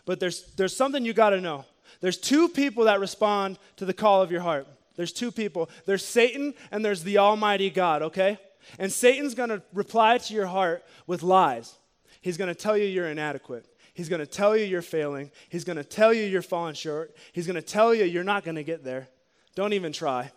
But 0.06 0.20
there's, 0.20 0.44
there's 0.56 0.76
something 0.76 1.04
you 1.04 1.12
got 1.12 1.30
to 1.30 1.40
know. 1.40 1.64
There's 2.00 2.18
two 2.18 2.48
people 2.48 2.84
that 2.84 3.00
respond 3.00 3.58
to 3.76 3.84
the 3.84 3.94
call 3.94 4.22
of 4.22 4.30
your 4.30 4.40
heart. 4.40 4.66
There's 4.96 5.12
two 5.12 5.30
people. 5.30 5.70
There's 5.86 6.04
Satan 6.04 6.54
and 6.70 6.84
there's 6.84 7.02
the 7.02 7.18
Almighty 7.18 7.70
God, 7.70 8.02
okay? 8.02 8.38
And 8.78 8.92
Satan's 8.92 9.34
going 9.34 9.50
to 9.50 9.62
reply 9.72 10.18
to 10.18 10.34
your 10.34 10.46
heart 10.46 10.84
with 11.06 11.22
lies. 11.22 11.76
He's 12.20 12.36
going 12.36 12.48
to 12.48 12.54
tell 12.54 12.76
you 12.76 12.86
you're 12.86 13.08
inadequate. 13.08 13.66
He's 13.92 14.08
going 14.08 14.20
to 14.20 14.26
tell 14.26 14.56
you 14.56 14.64
you're 14.64 14.82
failing. 14.82 15.30
He's 15.48 15.64
going 15.64 15.76
to 15.76 15.84
tell 15.84 16.12
you 16.12 16.24
you're 16.24 16.42
falling 16.42 16.74
short. 16.74 17.14
He's 17.32 17.46
going 17.46 17.56
to 17.56 17.62
tell 17.62 17.94
you 17.94 18.04
you're 18.04 18.24
not 18.24 18.44
going 18.44 18.56
to 18.56 18.64
get 18.64 18.82
there. 18.82 19.08
Don't 19.54 19.72
even 19.72 19.92
try. 19.92 20.32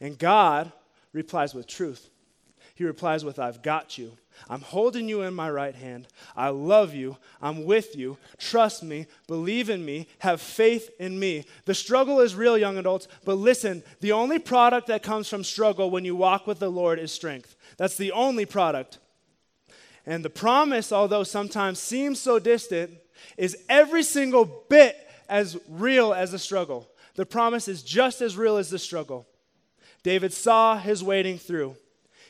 And 0.00 0.18
God 0.18 0.72
replies 1.12 1.54
with 1.54 1.66
truth. 1.66 2.10
He 2.78 2.84
replies 2.84 3.24
with, 3.24 3.40
I've 3.40 3.60
got 3.60 3.98
you. 3.98 4.12
I'm 4.48 4.60
holding 4.60 5.08
you 5.08 5.22
in 5.22 5.34
my 5.34 5.50
right 5.50 5.74
hand. 5.74 6.06
I 6.36 6.50
love 6.50 6.94
you. 6.94 7.16
I'm 7.42 7.64
with 7.64 7.96
you. 7.96 8.18
Trust 8.38 8.84
me. 8.84 9.06
Believe 9.26 9.68
in 9.68 9.84
me. 9.84 10.06
Have 10.20 10.40
faith 10.40 10.88
in 11.00 11.18
me. 11.18 11.44
The 11.64 11.74
struggle 11.74 12.20
is 12.20 12.36
real, 12.36 12.56
young 12.56 12.78
adults, 12.78 13.08
but 13.24 13.34
listen 13.34 13.82
the 13.98 14.12
only 14.12 14.38
product 14.38 14.86
that 14.86 15.02
comes 15.02 15.28
from 15.28 15.42
struggle 15.42 15.90
when 15.90 16.04
you 16.04 16.14
walk 16.14 16.46
with 16.46 16.60
the 16.60 16.70
Lord 16.70 17.00
is 17.00 17.10
strength. 17.10 17.56
That's 17.78 17.96
the 17.96 18.12
only 18.12 18.46
product. 18.46 18.98
And 20.06 20.24
the 20.24 20.30
promise, 20.30 20.92
although 20.92 21.24
sometimes 21.24 21.80
seems 21.80 22.20
so 22.20 22.38
distant, 22.38 22.92
is 23.36 23.56
every 23.68 24.04
single 24.04 24.44
bit 24.68 24.96
as 25.28 25.58
real 25.68 26.14
as 26.14 26.30
the 26.30 26.38
struggle. 26.38 26.88
The 27.16 27.26
promise 27.26 27.66
is 27.66 27.82
just 27.82 28.20
as 28.20 28.36
real 28.36 28.56
as 28.56 28.70
the 28.70 28.78
struggle. 28.78 29.26
David 30.04 30.32
saw 30.32 30.78
his 30.78 31.02
waiting 31.02 31.38
through, 31.38 31.74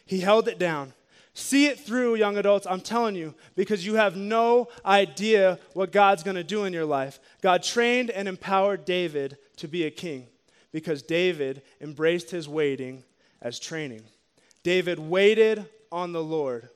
he 0.09 0.21
held 0.21 0.49
it 0.49 0.59
down. 0.59 0.94
See 1.35 1.66
it 1.66 1.79
through, 1.79 2.16
young 2.16 2.37
adults, 2.37 2.66
I'm 2.66 2.81
telling 2.81 3.14
you, 3.14 3.35
because 3.55 3.87
you 3.87 3.94
have 3.94 4.16
no 4.16 4.68
idea 4.85 5.61
what 5.75 5.92
God's 5.92 6.25
going 6.25 6.35
to 6.35 6.42
do 6.42 6.64
in 6.64 6.73
your 6.73 6.87
life. 6.87 7.21
God 7.42 7.62
trained 7.62 8.11
and 8.11 8.27
empowered 8.27 8.85
David 8.85 9.37
to 9.59 9.68
be 9.68 9.85
a 9.85 9.90
king 9.90 10.27
because 10.73 11.03
David 11.03 11.62
embraced 11.81 12.31
his 12.31 12.49
waiting 12.49 13.05
as 13.40 13.61
training. 13.61 14.03
David 14.64 14.99
waited 14.99 15.66
on 15.92 16.12
the 16.12 16.25
Lord. 16.25 16.71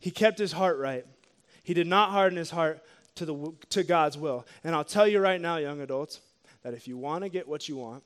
He 0.00 0.10
kept 0.10 0.38
his 0.38 0.52
heart 0.52 0.78
right. 0.78 1.06
He 1.62 1.74
did 1.74 1.86
not 1.86 2.10
harden 2.10 2.38
his 2.38 2.50
heart 2.50 2.82
to, 3.16 3.26
the, 3.26 3.52
to 3.70 3.84
God's 3.84 4.16
will. 4.16 4.46
And 4.64 4.74
I'll 4.74 4.82
tell 4.82 5.06
you 5.06 5.20
right 5.20 5.40
now, 5.40 5.58
young 5.58 5.80
adults, 5.82 6.20
that 6.62 6.74
if 6.74 6.88
you 6.88 6.96
want 6.96 7.22
to 7.22 7.28
get 7.28 7.46
what 7.46 7.68
you 7.68 7.76
want, 7.76 8.02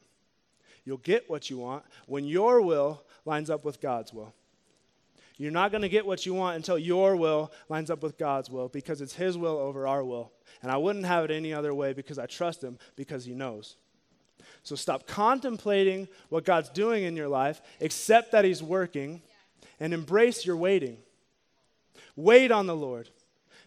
you'll 0.84 0.98
get 0.98 1.30
what 1.30 1.48
you 1.48 1.58
want 1.58 1.84
when 2.06 2.24
your 2.24 2.60
will 2.60 3.02
lines 3.24 3.48
up 3.48 3.64
with 3.64 3.80
God's 3.80 4.12
will. 4.12 4.34
You're 5.42 5.50
not 5.50 5.72
going 5.72 5.82
to 5.82 5.88
get 5.88 6.06
what 6.06 6.24
you 6.24 6.34
want 6.34 6.54
until 6.54 6.78
your 6.78 7.16
will 7.16 7.50
lines 7.68 7.90
up 7.90 8.00
with 8.00 8.16
God's 8.16 8.48
will 8.48 8.68
because 8.68 9.00
it's 9.00 9.14
His 9.14 9.36
will 9.36 9.58
over 9.58 9.88
our 9.88 10.04
will. 10.04 10.30
And 10.62 10.70
I 10.70 10.76
wouldn't 10.76 11.04
have 11.04 11.24
it 11.24 11.32
any 11.32 11.52
other 11.52 11.74
way 11.74 11.92
because 11.92 12.16
I 12.16 12.26
trust 12.26 12.62
Him 12.62 12.78
because 12.94 13.24
He 13.24 13.34
knows. 13.34 13.74
So 14.62 14.76
stop 14.76 15.04
contemplating 15.04 16.06
what 16.28 16.44
God's 16.44 16.68
doing 16.68 17.02
in 17.02 17.16
your 17.16 17.26
life, 17.26 17.60
accept 17.80 18.30
that 18.30 18.44
He's 18.44 18.62
working, 18.62 19.20
and 19.80 19.92
embrace 19.92 20.46
your 20.46 20.56
waiting. 20.56 20.98
Wait 22.14 22.52
on 22.52 22.68
the 22.68 22.76
Lord. 22.76 23.08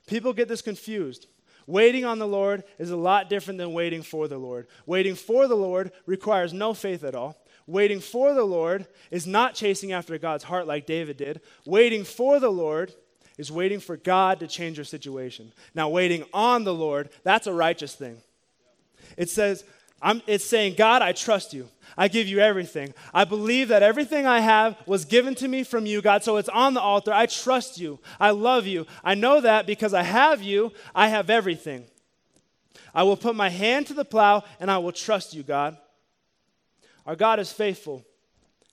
People 0.07 0.31
get 0.31 0.47
this 0.47 0.61
confused. 0.61 1.27
Waiting 1.67 2.05
on 2.05 2.19
the 2.19 2.27
Lord 2.27 2.63
is 2.79 2.91
a 2.91 2.95
lot 2.95 3.29
different 3.29 3.57
than 3.57 3.73
waiting 3.73 4.01
for 4.01 4.29
the 4.29 4.37
Lord. 4.37 4.67
Waiting 4.85 5.15
for 5.15 5.45
the 5.45 5.57
Lord 5.57 5.91
requires 6.05 6.53
no 6.53 6.73
faith 6.73 7.03
at 7.03 7.15
all. 7.15 7.35
Waiting 7.67 7.99
for 7.99 8.33
the 8.33 8.43
Lord 8.43 8.85
is 9.09 9.25
not 9.25 9.55
chasing 9.55 9.91
after 9.91 10.17
God's 10.17 10.43
heart 10.43 10.67
like 10.67 10.85
David 10.85 11.17
did. 11.17 11.41
Waiting 11.65 12.03
for 12.03 12.39
the 12.39 12.51
Lord 12.51 12.93
is 13.37 13.51
waiting 13.51 13.79
for 13.79 13.97
God 13.97 14.39
to 14.39 14.47
change 14.47 14.77
your 14.77 14.85
situation. 14.85 15.51
Now, 15.73 15.89
waiting 15.89 16.25
on 16.33 16.63
the 16.63 16.73
Lord, 16.73 17.09
that's 17.23 17.47
a 17.47 17.53
righteous 17.53 17.95
thing. 17.95 18.17
It 19.17 19.29
says, 19.29 19.63
I'm, 20.01 20.21
it's 20.27 20.45
saying, 20.45 20.75
God, 20.75 21.01
I 21.01 21.13
trust 21.13 21.53
you. 21.53 21.67
I 21.97 22.07
give 22.07 22.27
you 22.27 22.39
everything. 22.39 22.93
I 23.13 23.23
believe 23.23 23.69
that 23.69 23.81
everything 23.81 24.25
I 24.25 24.39
have 24.39 24.77
was 24.85 25.05
given 25.05 25.33
to 25.35 25.47
me 25.47 25.63
from 25.63 25.85
you, 25.85 26.01
God, 26.01 26.23
so 26.23 26.37
it's 26.37 26.49
on 26.49 26.73
the 26.73 26.81
altar. 26.81 27.13
I 27.13 27.25
trust 27.25 27.79
you. 27.79 27.99
I 28.19 28.31
love 28.31 28.67
you. 28.67 28.85
I 29.03 29.15
know 29.15 29.41
that 29.41 29.65
because 29.65 29.93
I 29.93 30.03
have 30.03 30.41
you, 30.41 30.71
I 30.93 31.07
have 31.07 31.29
everything. 31.29 31.85
I 32.93 33.03
will 33.03 33.17
put 33.17 33.35
my 33.35 33.49
hand 33.49 33.87
to 33.87 33.93
the 33.93 34.05
plow 34.05 34.43
and 34.59 34.69
I 34.69 34.77
will 34.77 34.91
trust 34.91 35.33
you, 35.33 35.43
God. 35.43 35.77
Our 37.05 37.15
God 37.15 37.39
is 37.39 37.51
faithful. 37.51 38.03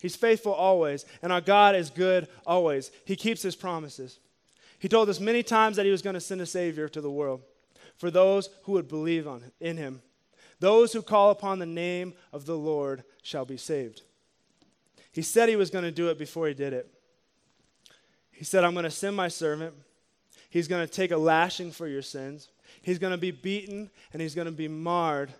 He's 0.00 0.16
faithful 0.16 0.52
always, 0.52 1.04
and 1.22 1.32
our 1.32 1.40
God 1.40 1.76
is 1.76 1.90
good 1.90 2.28
always. 2.46 2.90
He 3.04 3.14
keeps 3.14 3.42
his 3.42 3.54
promises. 3.54 4.18
He 4.78 4.88
told 4.88 5.08
us 5.08 5.20
many 5.20 5.42
times 5.42 5.76
that 5.76 5.86
he 5.86 5.92
was 5.92 6.02
going 6.02 6.14
to 6.14 6.20
send 6.20 6.40
a 6.40 6.46
Savior 6.46 6.88
to 6.88 7.00
the 7.00 7.10
world 7.10 7.42
for 7.96 8.10
those 8.10 8.50
who 8.64 8.72
would 8.72 8.88
believe 8.88 9.28
on, 9.28 9.44
in 9.60 9.76
him. 9.76 10.02
Those 10.58 10.92
who 10.92 11.02
call 11.02 11.30
upon 11.30 11.58
the 11.58 11.66
name 11.66 12.14
of 12.32 12.46
the 12.46 12.56
Lord 12.56 13.04
shall 13.22 13.44
be 13.44 13.56
saved. 13.56 14.02
He 15.12 15.22
said 15.22 15.48
he 15.48 15.56
was 15.56 15.70
going 15.70 15.84
to 15.84 15.92
do 15.92 16.08
it 16.08 16.18
before 16.18 16.48
he 16.48 16.54
did 16.54 16.72
it. 16.72 16.92
He 18.32 18.44
said, 18.44 18.64
I'm 18.64 18.72
going 18.72 18.84
to 18.84 18.90
send 18.90 19.14
my 19.14 19.28
servant. 19.28 19.74
He's 20.50 20.68
going 20.68 20.84
to 20.84 20.92
take 20.92 21.12
a 21.12 21.16
lashing 21.16 21.70
for 21.70 21.86
your 21.86 22.02
sins. 22.02 22.48
He's 22.82 22.98
going 22.98 23.12
to 23.12 23.18
be 23.18 23.30
beaten 23.30 23.90
and 24.12 24.20
he's 24.20 24.34
going 24.34 24.46
to 24.46 24.52
be 24.52 24.68
marred 24.68 25.32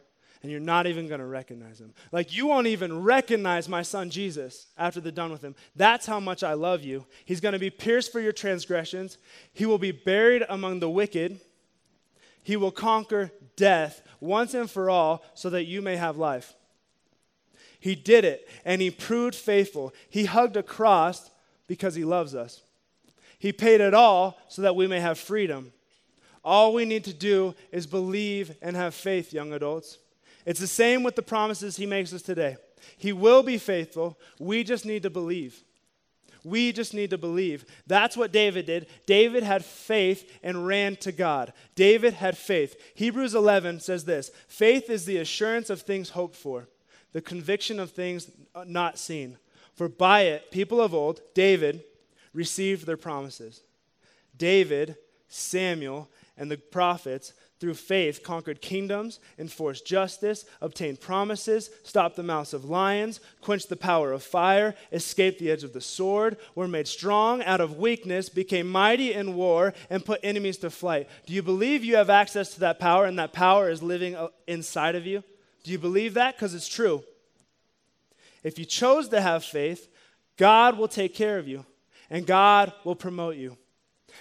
and 0.43 0.51
you're 0.51 0.61
not 0.61 0.87
even 0.87 1.07
going 1.07 1.21
to 1.21 1.27
recognize 1.27 1.81
him. 1.81 1.95
Like, 2.11 2.35
you 2.35 2.47
won't 2.47 2.67
even 2.67 3.03
recognize 3.03 3.69
my 3.69 3.83
son 3.83 4.11
Jesus 4.11 4.67
after 4.77 5.01
they're 5.01 5.13
done 5.13 5.31
with 5.31 5.43
him. 5.43 5.55
That's 5.77 6.07
how 6.07 6.19
much 6.19 6.43
I 6.43 6.55
love 6.55 6.83
you. 6.83 7.07
He's 7.25 7.41
going 7.41 7.53
to 7.53 7.59
be 7.59 7.71
pierced 7.71 8.11
for 8.11 8.21
your 8.21 8.33
transgressions, 8.33 9.19
he 9.53 9.67
will 9.67 9.79
be 9.79 9.93
buried 9.93 10.45
among 10.49 10.81
the 10.81 10.91
wicked. 10.91 11.41
He 12.45 12.57
will 12.57 12.73
conquer 12.73 13.31
death 13.55 14.03
once 14.19 14.53
and 14.55 14.69
for 14.69 14.91
all 14.91 15.25
so 15.35 15.49
that 15.51 15.63
you 15.65 15.81
may 15.81 15.95
have 15.95 16.17
life. 16.17 16.55
He 17.79 17.95
did 17.95 18.25
it, 18.25 18.49
and 18.65 18.83
he 18.83 18.91
proved 18.91 19.37
faithful. 19.37 19.95
He 20.11 20.25
hugged 20.25 20.57
a 20.57 20.63
cross 20.65 21.31
because 21.69 21.95
he 21.95 22.05
loves 22.05 22.35
us. 22.35 22.63
He 23.39 23.53
paid 23.53 23.81
it 23.81 23.95
all 23.95 24.39
so 24.49 24.63
that 24.63 24.75
we 24.75 24.89
may 24.89 25.01
have 25.01 25.19
freedom. 25.19 25.73
All 26.45 26.75
we 26.75 26.85
need 26.85 27.05
to 27.05 27.13
do 27.13 27.55
is 27.71 27.87
believe 27.87 28.57
and 28.61 28.75
have 28.75 28.95
faith, 28.95 29.33
young 29.33 29.53
adults. 29.53 29.99
It's 30.45 30.61
the 30.61 30.67
same 30.67 31.03
with 31.03 31.17
the 31.17 31.23
promises 31.23 31.77
he 31.77 31.87
makes 31.87 32.13
us 32.13 32.23
today. 32.23 32.57
He 32.97 33.13
will 33.13 33.43
be 33.43 33.59
faithful. 33.59 34.19
We 34.39 34.65
just 34.65 34.85
need 34.85 35.03
to 35.05 35.11
believe. 35.11 35.63
We 36.45 36.73
just 36.73 36.93
need 36.93 37.11
to 37.11 37.19
believe. 37.19 37.65
That's 37.87 38.17
what 38.17 38.33
David 38.33 38.67
did. 38.67 38.87
David 39.07 39.45
had 39.45 39.65
faith 39.65 40.39
and 40.43 40.67
ran 40.67 40.97
to 40.97 41.13
God. 41.13 41.53
David 41.77 42.15
had 42.15 42.37
faith. 42.37 42.77
Hebrews 42.95 43.35
11 43.35 43.81
says 43.81 44.05
this 44.05 44.31
Faith 44.49 44.91
is 44.91 45.05
the 45.05 45.19
assurance 45.19 45.71
of 45.71 45.83
things 45.83 46.11
hoped 46.11 46.35
for, 46.35 46.69
the 47.13 47.21
conviction 47.21 47.79
of 47.79 47.93
things 47.93 48.31
not 48.67 48.99
seen. 48.99 49.39
For 49.75 49.89
by 49.89 50.23
it, 50.23 50.51
people 50.51 50.81
of 50.81 50.95
old, 50.95 51.21
David, 51.35 51.85
received 52.33 52.87
their 52.87 52.97
promises. 52.97 53.63
David, 54.37 54.97
Samuel, 55.29 56.11
and 56.43 56.51
the 56.51 56.57
prophets 56.57 57.35
through 57.61 57.75
faith, 57.75 58.25
conquered 58.25 58.61
kingdoms, 58.61 59.21
enforced 59.39 59.87
justice, 59.87 60.45
obtained 60.61 61.01
promises, 61.01 61.71
stopped 61.85 62.17
the 62.17 62.23
mouths 62.25 62.53
of 62.53 62.65
lions, 62.65 63.21
quenched 63.41 63.69
the 63.69 63.77
power 63.77 64.11
of 64.11 64.25
fire, 64.25 64.75
escaped 64.91 65.39
the 65.39 65.53
edge 65.53 65.63
of 65.63 65.73
the 65.73 65.81
sword, 65.81 66.37
were 66.57 66.67
made 66.67 66.89
strong 66.89 67.41
out 67.45 67.61
of 67.61 67.79
weakness, 67.79 68.29
became 68.29 68.69
mighty 68.69 69.13
in 69.13 69.37
war, 69.37 69.73
and 69.89 70.05
put 70.05 70.19
enemies 70.25 70.59
to 70.59 70.71
flight. 70.71 71.09
Do 71.27 71.33
you 71.33 71.45
believe 71.45 71.85
you 71.85 71.95
have 71.95 72.11
access 72.11 72.53
to 72.55 72.61
that 72.61 72.81
power 72.81 73.05
and 73.05 73.17
that 73.21 73.33
power 73.33 73.71
is 73.71 73.81
living 73.81 74.17
uh, 74.17 74.31
inside 74.49 74.97
of 74.97 75.07
you? 75.07 75.23
Do 75.63 75.71
you 75.71 75.79
believe 75.79 76.15
that? 76.15 76.35
Because 76.35 76.55
it's 76.55 76.67
true. 76.67 77.05
If 78.43 78.59
you 78.59 78.65
chose 78.65 79.09
to 79.11 79.21
have 79.21 79.45
faith, 79.45 79.89
God 80.37 80.77
will 80.77 80.89
take 80.89 81.15
care 81.15 81.39
of 81.39 81.47
you 81.47 81.65
and 82.11 82.27
God 82.27 82.73
will 82.83 82.97
promote 82.97 83.37
you. 83.37 83.57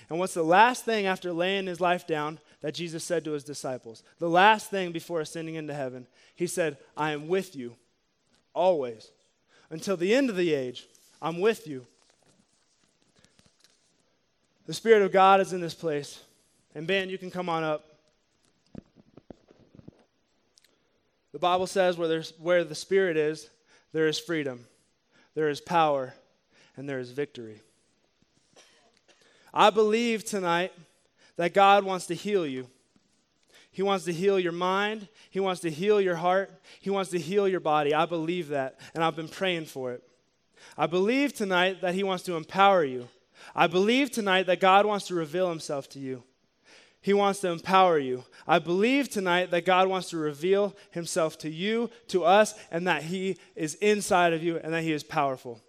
And 0.09 0.19
what's 0.19 0.33
the 0.33 0.43
last 0.43 0.85
thing 0.85 1.05
after 1.05 1.31
laying 1.31 1.67
his 1.67 1.81
life 1.81 2.05
down? 2.07 2.39
that 2.61 2.75
Jesus 2.75 3.03
said 3.03 3.25
to 3.25 3.31
his 3.31 3.43
disciples. 3.43 4.03
The 4.19 4.29
last 4.29 4.69
thing 4.69 4.91
before 4.91 5.19
ascending 5.19 5.55
into 5.55 5.73
heaven, 5.73 6.07
he 6.35 6.47
said, 6.47 6.77
I 6.95 7.11
am 7.11 7.27
with 7.27 7.55
you 7.55 7.75
always. 8.53 9.11
Until 9.69 9.97
the 9.97 10.13
end 10.13 10.29
of 10.29 10.35
the 10.35 10.53
age, 10.53 10.87
I'm 11.21 11.39
with 11.39 11.67
you. 11.67 11.85
The 14.67 14.73
Spirit 14.73 15.01
of 15.01 15.11
God 15.11 15.41
is 15.41 15.53
in 15.53 15.61
this 15.61 15.73
place. 15.73 16.19
And 16.75 16.85
Ben, 16.85 17.09
you 17.09 17.17
can 17.17 17.31
come 17.31 17.49
on 17.49 17.63
up. 17.63 17.85
The 21.31 21.39
Bible 21.39 21.67
says 21.67 21.97
where, 21.97 22.07
there's, 22.07 22.33
where 22.39 22.63
the 22.63 22.75
Spirit 22.75 23.17
is, 23.17 23.49
there 23.93 24.07
is 24.07 24.19
freedom, 24.19 24.67
there 25.33 25.49
is 25.49 25.61
power, 25.61 26.13
and 26.77 26.87
there 26.87 26.99
is 26.99 27.11
victory. 27.11 27.61
I 29.53 29.69
believe 29.69 30.23
tonight 30.23 30.73
that 31.37 31.53
God 31.53 31.83
wants 31.83 32.05
to 32.07 32.15
heal 32.15 32.45
you. 32.45 32.67
He 33.71 33.81
wants 33.81 34.05
to 34.05 34.13
heal 34.13 34.39
your 34.39 34.51
mind. 34.51 35.07
He 35.29 35.39
wants 35.39 35.61
to 35.61 35.71
heal 35.71 36.01
your 36.01 36.17
heart. 36.17 36.51
He 36.79 36.89
wants 36.89 37.11
to 37.11 37.19
heal 37.19 37.47
your 37.47 37.61
body. 37.61 37.93
I 37.93 38.05
believe 38.05 38.49
that, 38.49 38.79
and 38.93 39.03
I've 39.03 39.15
been 39.15 39.29
praying 39.29 39.65
for 39.65 39.93
it. 39.93 40.03
I 40.77 40.87
believe 40.87 41.33
tonight 41.33 41.81
that 41.81 41.95
He 41.95 42.03
wants 42.03 42.23
to 42.25 42.35
empower 42.35 42.83
you. 42.83 43.07
I 43.55 43.67
believe 43.67 44.11
tonight 44.11 44.45
that 44.47 44.59
God 44.59 44.85
wants 44.85 45.07
to 45.07 45.15
reveal 45.15 45.49
Himself 45.49 45.89
to 45.89 45.99
you. 45.99 46.23
He 47.01 47.13
wants 47.13 47.39
to 47.39 47.49
empower 47.49 47.97
you. 47.97 48.25
I 48.45 48.59
believe 48.59 49.09
tonight 49.09 49.49
that 49.51 49.65
God 49.65 49.87
wants 49.87 50.09
to 50.09 50.17
reveal 50.17 50.75
Himself 50.91 51.37
to 51.39 51.49
you, 51.49 51.89
to 52.09 52.23
us, 52.23 52.53
and 52.69 52.85
that 52.87 53.03
He 53.03 53.37
is 53.55 53.75
inside 53.75 54.33
of 54.33 54.43
you 54.43 54.57
and 54.57 54.73
that 54.73 54.83
He 54.83 54.91
is 54.91 55.03
powerful. 55.03 55.61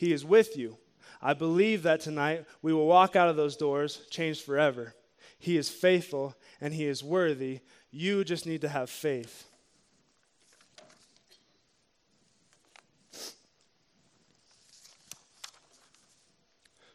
He 0.00 0.14
is 0.14 0.24
with 0.24 0.56
you. 0.56 0.78
I 1.20 1.34
believe 1.34 1.82
that 1.82 2.00
tonight 2.00 2.46
we 2.62 2.72
will 2.72 2.86
walk 2.86 3.16
out 3.16 3.28
of 3.28 3.36
those 3.36 3.54
doors 3.54 4.00
changed 4.08 4.40
forever. 4.40 4.94
He 5.38 5.58
is 5.58 5.68
faithful 5.68 6.34
and 6.58 6.72
He 6.72 6.86
is 6.86 7.04
worthy. 7.04 7.60
You 7.90 8.24
just 8.24 8.46
need 8.46 8.62
to 8.62 8.68
have 8.70 8.88
faith. 8.88 9.44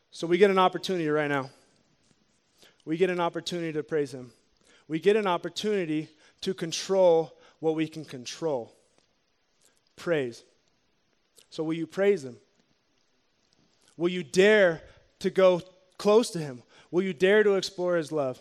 So 0.10 0.26
we 0.26 0.40
get 0.40 0.50
an 0.50 0.58
opportunity 0.58 1.08
right 1.08 1.30
now. 1.30 1.52
We 2.86 2.98
get 2.98 3.12
an 3.12 3.20
opportunity 3.20 3.72
to 3.74 3.84
praise 3.84 4.16
Him. 4.16 4.32
We 4.88 5.00
get 5.00 5.16
an 5.16 5.28
opportunity 5.28 6.10
to 6.42 6.56
control 6.56 7.38
what 7.60 7.76
we 7.76 7.88
can 7.88 8.04
control 8.04 8.74
praise. 9.96 10.44
So 11.52 11.64
will 11.64 11.76
you 11.76 11.86
praise 11.86 12.26
Him? 12.26 12.38
Will 13.98 14.10
you 14.10 14.24
dare 14.24 14.82
to 15.20 15.30
go 15.30 15.62
close 15.98 16.30
to 16.32 16.40
him? 16.40 16.64
Will 16.92 17.04
you 17.04 17.14
dare 17.14 17.44
to 17.44 17.56
explore 17.56 17.96
his 17.96 18.12
love? 18.12 18.40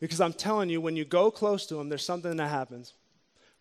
Because 0.00 0.20
I'm 0.20 0.32
telling 0.32 0.70
you, 0.70 0.80
when 0.80 0.96
you 0.96 1.04
go 1.04 1.30
close 1.30 1.66
to 1.66 1.80
him, 1.80 1.88
there's 1.88 2.04
something 2.04 2.36
that 2.36 2.48
happens. 2.48 2.94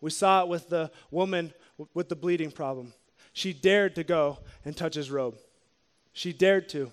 We 0.01 0.11
saw 0.11 0.43
it 0.43 0.47
with 0.47 0.69
the 0.69 0.91
woman 1.09 1.53
with 1.93 2.09
the 2.09 2.15
bleeding 2.15 2.51
problem. 2.51 2.93
She 3.33 3.53
dared 3.53 3.95
to 3.95 4.03
go 4.03 4.39
and 4.65 4.75
touch 4.75 4.95
his 4.95 5.11
robe. 5.11 5.37
She 6.13 6.33
dared 6.33 6.69
to. 6.69 6.91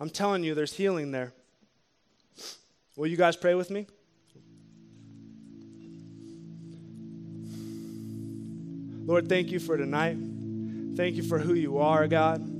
I'm 0.00 0.10
telling 0.10 0.42
you, 0.42 0.54
there's 0.54 0.72
healing 0.72 1.12
there. 1.12 1.32
Will 2.96 3.06
you 3.06 3.16
guys 3.16 3.36
pray 3.36 3.54
with 3.54 3.70
me? 3.70 3.86
Lord, 9.06 9.28
thank 9.28 9.50
you 9.50 9.58
for 9.58 9.76
tonight. 9.76 10.16
Thank 10.96 11.16
you 11.16 11.22
for 11.22 11.38
who 11.38 11.54
you 11.54 11.78
are, 11.78 12.06
God. 12.06 12.51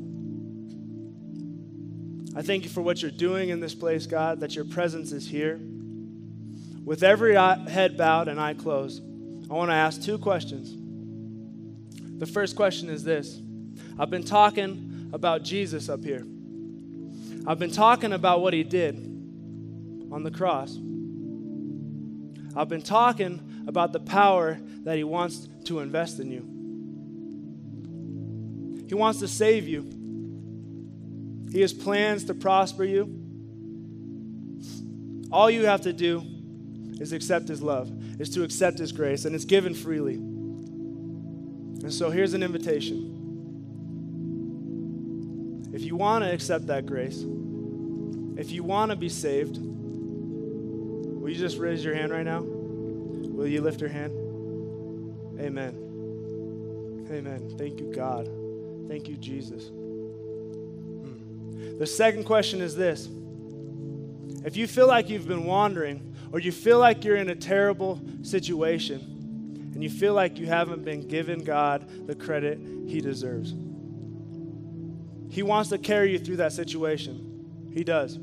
I 2.35 2.41
thank 2.43 2.65
you 2.65 2.71
for 2.71 2.81
what 2.81 3.03
you're 3.03 3.11
doing 3.11 3.51
in 3.51 3.61
this 3.61 3.75
place, 3.75 4.07
God, 4.07 4.41
that 4.41 4.55
your 4.55 4.65
presence 4.65 5.13
is 5.13 5.29
here. 5.29 5.61
With 6.85 7.03
every 7.03 7.35
head 7.35 7.97
bowed 7.97 8.29
and 8.29 8.41
eye 8.41 8.55
closed, 8.55 9.03
I 9.51 9.55
want 9.55 9.71
to 9.71 9.75
ask 9.75 10.03
two 10.03 10.19
questions. 10.19 10.75
The 12.19 12.27
first 12.27 12.57
question 12.57 12.89
is 12.89 13.05
this 13.05 13.41
I've 13.99 14.11
been 14.11 14.25
talking 14.25 15.11
about 15.13 15.43
Jesus 15.43 15.89
up 15.89 16.03
here, 16.03 16.25
I've 17.47 17.59
been 17.59 17.73
talking 17.73 18.13
about 18.13 18.41
what 18.41 18.55
he 18.55 18.63
did 18.65 18.95
on 20.11 20.23
the 20.23 20.31
cross. 20.31 20.79
I've 22.55 22.69
been 22.69 22.83
talking 22.83 23.65
about 23.67 23.93
the 23.93 24.01
power 24.01 24.59
that 24.85 24.97
he 24.97 25.05
wants 25.05 25.49
to 25.65 25.81
invest 25.81 26.19
in 26.21 26.31
you. 26.31 26.47
He 28.89 28.95
wants 28.95 29.21
to 29.21 29.29
save 29.29 29.67
you. 29.67 30.02
He 31.53 31.61
has 31.61 31.73
plans 31.73 32.25
to 32.25 32.35
prosper 32.35 32.85
you. 32.85 33.19
All 35.31 35.51
you 35.51 35.67
have 35.67 35.83
to 35.83 35.93
do 35.93 36.25
is 36.99 37.13
accept 37.13 37.47
His 37.49 37.63
love, 37.63 37.93
is 38.21 38.31
to 38.31 38.43
accept 38.43 38.79
His 38.79 38.91
grace, 38.91 39.27
and 39.27 39.35
it's 39.35 39.45
given 39.45 39.75
freely. 39.75 40.15
And 40.15 41.93
so 41.93 42.11
here's 42.11 42.33
an 42.33 42.43
invitation. 42.43 43.19
If 45.75 45.83
you 45.83 45.97
want 45.97 46.25
to 46.25 46.33
accept 46.33 46.69
that 46.69 46.87
grace, 46.87 47.25
if 48.37 48.51
you 48.51 48.63
want 48.63 48.91
to 48.91 48.97
be 48.97 49.09
saved, 49.09 49.59
will 49.59 51.29
you 51.29 51.37
just 51.37 51.59
raise 51.59 51.85
your 51.85 51.95
hand 51.95 52.13
right 52.13 52.25
now? 52.25 52.41
Will 52.43 53.47
you 53.47 53.61
lift 53.61 53.81
your 53.81 53.91
hand? 53.91 54.13
Amen. 55.41 57.09
Amen. 57.11 57.55
Thank 57.59 57.81
you, 57.81 57.93
God. 57.93 58.31
Thank 58.89 59.09
you, 59.09 59.17
Jesus. 59.17 59.71
The 61.79 61.87
second 61.87 62.25
question 62.25 62.61
is 62.61 62.75
this 62.77 63.09
If 64.45 64.57
you 64.57 64.67
feel 64.67 64.87
like 64.87 65.09
you've 65.09 65.29
been 65.29 65.45
wandering, 65.45 66.15
or 66.33 66.41
you 66.41 66.53
feel 66.53 66.79
like 66.79 67.05
you're 67.05 67.17
in 67.17 67.29
a 67.29 67.35
terrible 67.35 68.01
situation, 68.23 69.01
and 69.75 69.83
you 69.83 69.91
feel 69.91 70.15
like 70.15 70.39
you 70.39 70.47
haven't 70.47 70.85
been 70.85 71.07
given 71.09 71.43
God 71.45 72.07
the 72.07 72.15
credit 72.15 72.59
He 72.87 73.01
deserves, 73.01 73.55
He 75.31 75.43
wants 75.43 75.71
to 75.71 75.79
carry 75.79 76.13
you 76.13 76.19
through 76.19 76.37
that 76.37 76.53
situation. 76.53 77.71
He 77.73 77.85
does. 77.85 78.19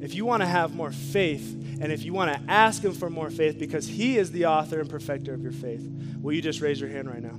If 0.00 0.14
you 0.14 0.24
want 0.24 0.42
to 0.42 0.46
have 0.46 0.74
more 0.74 0.92
faith, 0.92 1.52
and 1.80 1.92
if 1.92 2.04
you 2.04 2.14
want 2.14 2.32
to 2.32 2.50
ask 2.50 2.82
Him 2.82 2.94
for 2.94 3.10
more 3.10 3.28
faith 3.30 3.58
because 3.58 3.86
He 3.86 4.16
is 4.16 4.32
the 4.32 4.46
author 4.46 4.80
and 4.80 4.88
perfecter 4.88 5.34
of 5.34 5.42
your 5.42 5.52
faith, 5.52 5.86
will 6.20 6.32
you 6.32 6.40
just 6.40 6.60
raise 6.60 6.80
your 6.80 6.88
hand 6.88 7.08
right 7.08 7.22
now? 7.22 7.38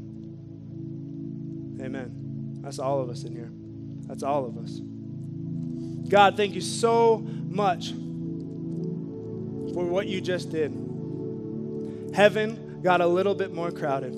Amen. 1.83 2.59
That's 2.61 2.77
all 2.77 3.01
of 3.01 3.09
us 3.09 3.23
in 3.23 3.33
here. 3.33 3.51
That's 4.07 4.23
all 4.23 4.45
of 4.45 4.57
us. 4.57 4.79
God, 6.09 6.35
thank 6.35 6.55
you 6.55 6.61
so 6.61 7.19
much 7.19 7.91
for 9.73 9.85
what 9.85 10.07
you 10.07 10.19
just 10.19 10.49
did. 10.49 10.71
Heaven 12.13 12.81
got 12.81 12.99
a 12.99 13.07
little 13.07 13.35
bit 13.35 13.53
more 13.53 13.71
crowded. 13.71 14.13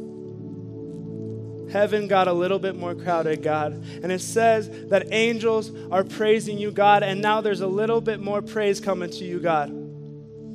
Heaven 1.72 2.08
got 2.08 2.28
a 2.28 2.34
little 2.34 2.60
bit 2.60 2.76
more 2.76 2.96
crowded, 2.96 3.42
God. 3.44 3.74
And 4.04 4.12
it 4.12 4.22
says 4.22 4.70
that 4.90 5.08
angels 5.12 5.72
are 5.92 6.04
praising 6.04 6.58
you, 6.58 6.72
God, 6.72 7.04
and 7.04 7.22
now 7.22 7.42
there's 7.42 7.62
a 7.62 7.68
little 7.68 8.02
bit 8.02 8.20
more 8.20 8.42
praise 8.42 8.80
coming 8.80 9.10
to 9.12 9.24
you, 9.24 9.40
God, 9.40 9.70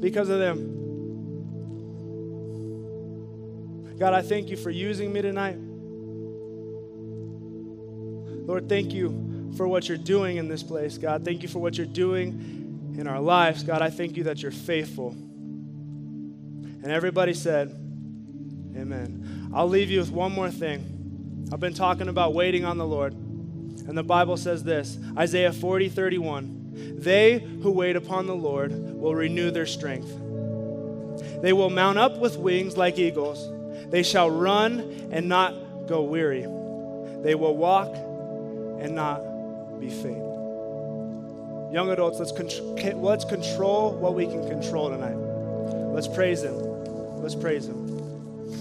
because 0.01 0.29
of 0.29 0.39
them. 0.39 0.75
God, 3.99 4.15
I 4.15 4.23
thank 4.23 4.49
you 4.49 4.57
for 4.57 4.71
using 4.71 5.13
me 5.13 5.23
tonight. 5.23 5.59
Lord, 8.49 8.67
thank 8.67 8.95
you 8.95 9.53
for 9.59 9.69
what 9.69 9.91
you're 9.91 9.99
doing 9.99 10.39
in 10.39 10.49
this 10.49 10.63
place, 10.63 10.97
God. 10.97 11.23
Thank 11.23 11.43
you 11.43 11.51
for 11.51 11.59
what 11.59 11.77
you're 11.77 11.87
doing 11.87 12.95
in 12.97 13.07
our 13.07 13.21
lives, 13.21 13.63
God. 13.63 13.83
I 13.83 13.91
thank 13.91 14.17
you 14.17 14.25
that 14.25 14.41
you're 14.41 14.51
faithful. 14.51 15.11
And 15.11 16.87
everybody 16.87 17.35
said, 17.35 17.69
Amen. 18.75 19.51
I'll 19.53 19.69
leave 19.69 19.91
you 19.91 20.01
with 20.01 20.11
one 20.11 20.33
more 20.33 20.51
thing. 20.51 21.47
I've 21.53 21.61
been 21.61 21.75
talking 21.75 22.09
about 22.09 22.33
waiting 22.33 22.65
on 22.65 22.79
the 22.79 22.87
Lord. 22.87 23.13
And 23.13 23.99
the 23.99 24.03
Bible 24.03 24.39
says 24.39 24.65
this 24.65 24.97
Isaiah 25.19 25.53
40, 25.53 25.91
31. 25.91 26.97
They 27.01 27.41
who 27.41 27.71
wait 27.71 27.97
upon 27.97 28.27
the 28.27 28.35
Lord 28.35 28.73
will 28.73 29.15
renew 29.15 29.51
their 29.51 29.67
strength. 29.67 30.09
They 31.43 31.53
will 31.53 31.69
mount 31.69 31.99
up 31.99 32.17
with 32.17 32.39
wings 32.39 32.79
like 32.79 32.99
eagles. 32.99 33.47
They 33.91 34.03
shall 34.03 34.31
run 34.31 35.11
and 35.13 35.29
not 35.29 35.53
go 35.87 36.01
weary. 36.01 36.47
They 37.23 37.35
will 37.35 37.55
walk 37.55 38.08
and 38.81 38.95
not 38.95 39.21
be 39.81 39.91
faint. 39.91 40.25
Young 41.73 41.91
adults, 41.91 42.19
let's, 42.19 42.33
let's 42.95 43.25
control 43.25 43.93
what 43.93 44.15
we 44.15 44.27
can 44.27 44.49
control 44.49 44.89
tonight. 44.89 45.17
Let's 45.93 46.09
praise 46.09 46.43
Him. 46.43 46.57
Let's 47.21 47.35
praise 47.35 47.67
Him. 47.67 47.98